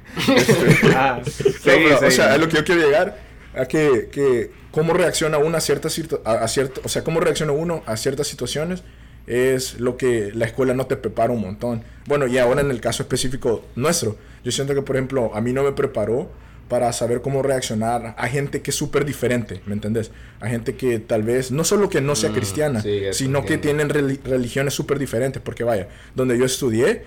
Ah, 0.95 1.21
No, 1.23 1.31
seguí, 1.31 1.53
pero, 1.63 1.95
o 1.95 1.99
seguí. 1.99 2.11
sea, 2.11 2.33
a 2.33 2.37
lo 2.37 2.47
que 2.49 2.57
yo 2.57 2.63
quiero 2.65 2.81
llegar, 2.81 3.17
a 3.55 3.65
que, 3.65 4.09
que 4.11 4.51
cómo 4.71 4.93
reacciona 4.93 5.37
uno 5.37 5.57
a 5.57 5.61
ciertas 5.61 5.97
a, 6.25 6.31
a 6.33 6.47
cierta- 6.47 6.81
o 6.83 6.89
sea, 6.89 7.03
cómo 7.03 7.19
reacciona 7.19 7.51
uno 7.51 7.83
a 7.85 7.95
ciertas 7.97 8.27
situaciones 8.27 8.83
es 9.27 9.79
lo 9.79 9.95
que 9.97 10.31
la 10.33 10.45
escuela 10.45 10.73
no 10.73 10.87
te 10.87 10.95
prepara 10.97 11.31
un 11.31 11.41
montón. 11.41 11.83
Bueno, 12.07 12.25
y 12.27 12.37
ahora 12.39 12.61
en 12.61 12.71
el 12.71 12.81
caso 12.81 13.03
específico 13.03 13.63
nuestro, 13.75 14.17
yo 14.43 14.51
siento 14.51 14.73
que, 14.73 14.81
por 14.81 14.95
ejemplo, 14.95 15.31
a 15.35 15.41
mí 15.41 15.53
no 15.53 15.63
me 15.63 15.71
preparó 15.71 16.29
para 16.69 16.93
saber 16.93 17.21
cómo 17.21 17.41
reaccionar 17.41 18.15
a 18.17 18.27
gente 18.27 18.61
que 18.61 18.71
es 18.71 18.75
súper 18.77 19.03
diferente, 19.03 19.61
¿me 19.65 19.73
entendés? 19.73 20.11
A 20.39 20.47
gente 20.47 20.75
que 20.75 20.99
tal 20.99 21.23
vez, 21.23 21.51
no 21.51 21.63
solo 21.65 21.89
que 21.89 21.99
no 21.99 22.15
sea 22.15 22.29
Mm, 22.29 22.33
cristiana, 22.33 22.81
sí, 22.81 23.01
sino 23.11 23.43
que 23.43 23.57
tienen 23.57 23.89
reli- 23.89 24.21
religiones 24.23 24.73
súper 24.73 24.99
diferentes, 24.99 25.41
porque 25.41 25.63
vaya, 25.65 25.89
donde 26.15 26.37
yo 26.37 26.45
estudié, 26.45 27.03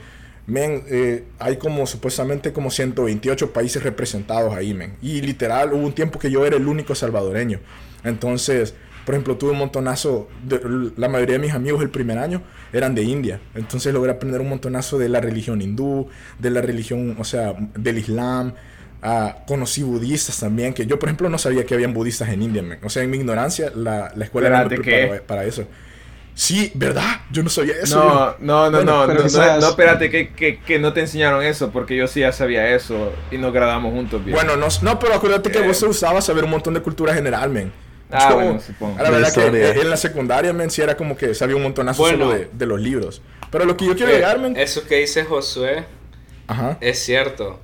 men, 0.46 0.82
eh, 0.88 1.24
hay 1.38 1.56
como 1.56 1.86
supuestamente 1.86 2.52
como 2.52 2.70
128 2.70 3.52
países 3.52 3.82
representados 3.84 4.52
ahí, 4.54 4.74
men. 4.74 4.96
Y 5.00 5.22
literal, 5.22 5.72
hubo 5.72 5.86
un 5.86 5.94
tiempo 5.94 6.18
que 6.18 6.30
yo 6.30 6.44
era 6.44 6.56
el 6.56 6.66
único 6.66 6.94
salvadoreño. 6.96 7.60
Entonces, 8.04 8.74
por 9.04 9.14
ejemplo, 9.14 9.36
tuve 9.36 9.52
un 9.52 9.58
montonazo, 9.58 10.28
de, 10.44 10.60
la 10.96 11.08
mayoría 11.08 11.34
de 11.36 11.40
mis 11.40 11.52
amigos 11.54 11.82
el 11.82 11.90
primer 11.90 12.18
año 12.18 12.42
eran 12.72 12.94
de 12.94 13.02
India. 13.02 13.40
Entonces 13.54 13.92
logré 13.92 14.12
aprender 14.12 14.40
un 14.40 14.48
montonazo 14.48 14.98
de 14.98 15.08
la 15.08 15.20
religión 15.20 15.60
hindú, 15.60 16.08
de 16.38 16.50
la 16.50 16.60
religión, 16.62 17.16
o 17.18 17.24
sea, 17.24 17.54
del 17.76 17.98
Islam. 17.98 18.54
Ah, 19.04 19.38
conocí 19.48 19.82
budistas 19.82 20.38
también, 20.38 20.72
que 20.74 20.86
yo 20.86 20.96
por 20.98 21.08
ejemplo 21.08 21.28
no 21.28 21.36
sabía 21.36 21.66
que 21.66 21.74
habían 21.74 21.92
budistas 21.92 22.28
en 22.28 22.40
India, 22.42 22.62
men. 22.62 22.78
O 22.84 22.88
sea, 22.88 23.02
en 23.02 23.10
mi 23.10 23.16
ignorancia, 23.16 23.72
la, 23.74 24.12
la 24.14 24.24
escuela 24.24 24.48
no 24.50 24.68
me 24.68 24.76
preparó 24.78 25.22
para 25.24 25.44
eso. 25.44 25.64
Sí, 26.34 26.70
¿verdad? 26.74 27.20
Yo 27.30 27.42
no 27.42 27.50
sabía 27.50 27.74
eso. 27.82 27.96
No, 27.98 28.36
no, 28.38 28.70
no, 28.70 28.76
Bueno, 28.78 29.06
no, 29.08 29.14
no, 29.14 29.22
quizás- 29.24 29.56
no, 29.56 29.60
no, 29.60 29.68
espérate, 29.70 30.08
que, 30.08 30.30
que, 30.32 30.60
que 30.60 30.78
no 30.78 30.92
te 30.94 31.00
enseñaron 31.00 31.42
eso, 31.44 31.70
porque 31.72 31.94
yo 31.96 32.06
sí 32.06 32.20
ya 32.20 32.32
sabía 32.32 32.74
eso 32.74 33.12
y 33.30 33.36
nos 33.38 33.52
graduamos 33.52 33.92
juntos, 33.92 34.24
viejo. 34.24 34.38
Bueno, 34.40 34.56
no, 34.56 34.68
no, 34.82 34.98
pero 34.98 35.14
acuérdate 35.14 35.50
que 35.50 35.58
Eh. 35.58 35.66
vos 35.66 35.78
te 35.78 35.86
gustaba 35.86 36.22
saber 36.22 36.44
un 36.44 36.50
montón 36.50 36.72
de 36.72 36.80
cultura 36.80 37.12
general, 37.12 37.50
men. 37.50 37.70
Ah, 38.10 38.28
Yo, 38.30 38.34
bueno, 38.36 38.60
supongo. 38.60 38.96
La 38.98 39.04
La 39.04 39.10
verdad 39.10 39.34
que 39.34 39.40
eh, 39.46 39.80
en 39.82 39.90
la 39.90 39.96
secundaria, 39.96 40.52
men, 40.52 40.70
sí 40.70 40.80
era 40.80 40.96
como 40.96 41.16
que 41.16 41.34
sabía 41.34 41.56
un 41.56 41.62
montonazo 41.62 42.02
Bueno. 42.02 42.26
solo 42.26 42.38
de, 42.38 42.48
de 42.52 42.66
los 42.66 42.80
libros. 42.80 43.20
Pero 43.50 43.64
lo 43.64 43.76
que 43.76 43.84
yo 43.86 43.94
quiero 43.96 44.12
Eh, 44.12 44.14
llegar, 44.16 44.38
men... 44.38 44.56
Eso 44.56 44.86
que 44.86 44.96
dice 44.96 45.24
Josué 45.24 45.84
Ajá. 46.46 46.78
es 46.80 46.98
cierto. 46.98 47.58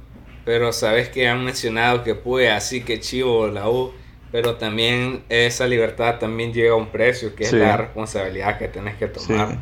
Pero 0.48 0.72
sabes 0.72 1.10
que 1.10 1.28
han 1.28 1.44
mencionado 1.44 2.02
que 2.04 2.14
puede 2.14 2.50
así 2.50 2.82
que 2.82 3.00
chivo 3.00 3.48
la 3.48 3.68
U. 3.68 3.92
Pero 4.32 4.56
también 4.56 5.22
esa 5.28 5.66
libertad 5.66 6.18
también 6.18 6.54
llega 6.54 6.72
a 6.72 6.76
un 6.76 6.90
precio, 6.90 7.34
que 7.34 7.44
Sí. 7.44 7.56
es 7.56 7.62
la 7.62 7.76
responsabilidad 7.76 8.58
que 8.58 8.68
tenés 8.68 8.96
que 8.96 9.08
tomar. 9.08 9.50
Sí. 9.50 9.58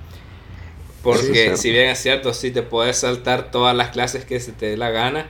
Porque 1.03 1.53
es 1.53 1.61
si 1.61 1.72
bien 1.72 1.88
es 1.90 1.99
cierto, 1.99 2.33
sí 2.35 2.53
te 2.53 2.62
puedes 2.62 2.99
saltar 2.99 3.51
todas 3.51 3.75
las 3.77 3.88
clases 3.90 4.25
que 4.25 4.38
se 4.38 4.53
te 4.53 4.66
dé 4.66 4.77
la 4.77 4.90
gana. 4.90 5.27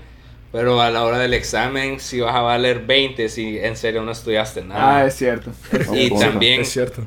Pero 0.52 0.80
a 0.82 0.90
la 0.90 1.04
hora 1.04 1.18
del 1.18 1.32
examen, 1.34 2.00
si 2.00 2.20
vas 2.20 2.34
a 2.34 2.42
valer 2.42 2.80
20 2.86 3.28
si 3.30 3.58
en 3.58 3.76
serio 3.76 4.02
no 4.02 4.12
estudiaste 4.12 4.62
nada. 4.62 4.98
Ah, 4.98 5.06
es 5.06 5.14
cierto. 5.16 5.52
y 5.94 6.10
también 6.18 6.60
Es 6.62 6.70
cierto. 6.72 7.06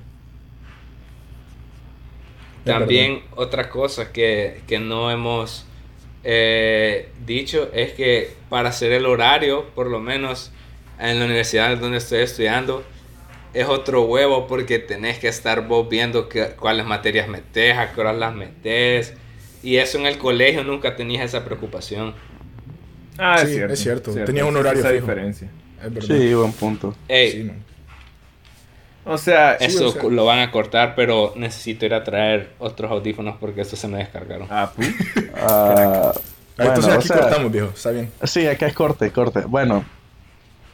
Es 2.65 2.65
También 2.65 3.21
otra 3.35 3.69
cosa 3.69 4.11
que, 4.11 4.61
que 4.67 4.79
no 4.79 5.11
hemos 5.11 5.65
eh, 6.23 7.09
dicho 7.25 7.69
es 7.73 7.93
que 7.93 8.31
para 8.49 8.69
hacer 8.69 8.91
el 8.91 9.05
horario, 9.05 9.65
por 9.75 9.87
lo 9.87 9.99
menos 9.99 10.51
en 10.99 11.19
la 11.19 11.25
universidad 11.25 11.77
donde 11.77 11.97
estoy 11.99 12.19
estudiando, 12.21 12.83
es 13.53 13.67
otro 13.67 14.03
huevo 14.03 14.47
porque 14.47 14.79
tenés 14.79 15.17
que 15.19 15.27
estar 15.27 15.67
vos 15.67 15.87
viendo 15.89 16.29
que- 16.29 16.49
cuáles 16.49 16.85
materias 16.85 17.27
metes, 17.27 17.77
a 17.77 17.91
qué 17.93 18.01
horas 18.01 18.17
las 18.17 18.35
metes. 18.35 19.13
Y 19.63 19.77
eso 19.77 19.97
en 19.97 20.05
el 20.05 20.17
colegio 20.17 20.63
nunca 20.63 20.95
tenías 20.95 21.25
esa 21.25 21.43
preocupación. 21.45 22.13
Ah, 23.17 23.35
es 23.41 23.49
Sí, 23.49 23.55
cierto. 23.55 23.73
es 23.73 23.79
cierto. 23.79 24.11
cierto, 24.13 24.25
Tenía 24.27 24.45
un 24.45 24.55
horario 24.55 24.79
esa 24.79 24.89
fijo. 24.89 25.01
diferencia. 25.01 25.49
Es 25.83 25.93
verdad. 25.93 26.07
Sí, 26.17 26.33
buen 26.33 26.53
punto. 26.53 26.95
Ey, 27.07 27.31
Sí, 27.31 27.43
man. 27.43 27.63
O 29.05 29.17
sea, 29.17 29.57
Sí, 29.57 29.65
eso 29.65 29.87
o 29.87 29.91
sea- 29.91 30.03
lo 30.03 30.25
van 30.25 30.39
a 30.39 30.51
cortar, 30.51 30.93
pero 30.95 31.33
necesito 31.35 31.85
ir 31.85 31.93
a 31.93 32.03
traer 32.03 32.49
otros 32.59 32.91
audífonos 32.91 33.37
porque 33.39 33.61
estos 33.61 33.79
se 33.79 33.87
me 33.87 33.97
descargaron. 33.99 34.47
ah, 34.51 34.71
pu- 34.75 35.31
Ah, 35.35 36.11
Ah, 36.11 36.13
bueno, 36.57 36.73
Entonces 36.73 36.93
o 36.93 36.97
aquí 36.97 37.07
sea, 37.07 37.19
cortamos, 37.21 37.51
viejo. 37.51 37.67
Está 37.73 37.91
bien. 37.91 38.11
Sí, 38.23 38.45
acá 38.47 38.67
es 38.67 38.73
corte, 38.73 39.11
corte. 39.11 39.41
Bueno, 39.47 39.85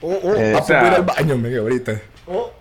Oh, 0.01 0.19
oh, 0.23 0.35
Eh, 0.35 0.53
ah, 0.55 0.59
o 0.61 0.65
sea- 0.65 0.79
pues 0.81 0.91
a 0.91 0.93
ir 0.93 0.99
al 0.99 1.03
baño, 1.03 1.37
me 1.37 1.55
ahorita. 1.55 2.01
Oh. 2.27 2.51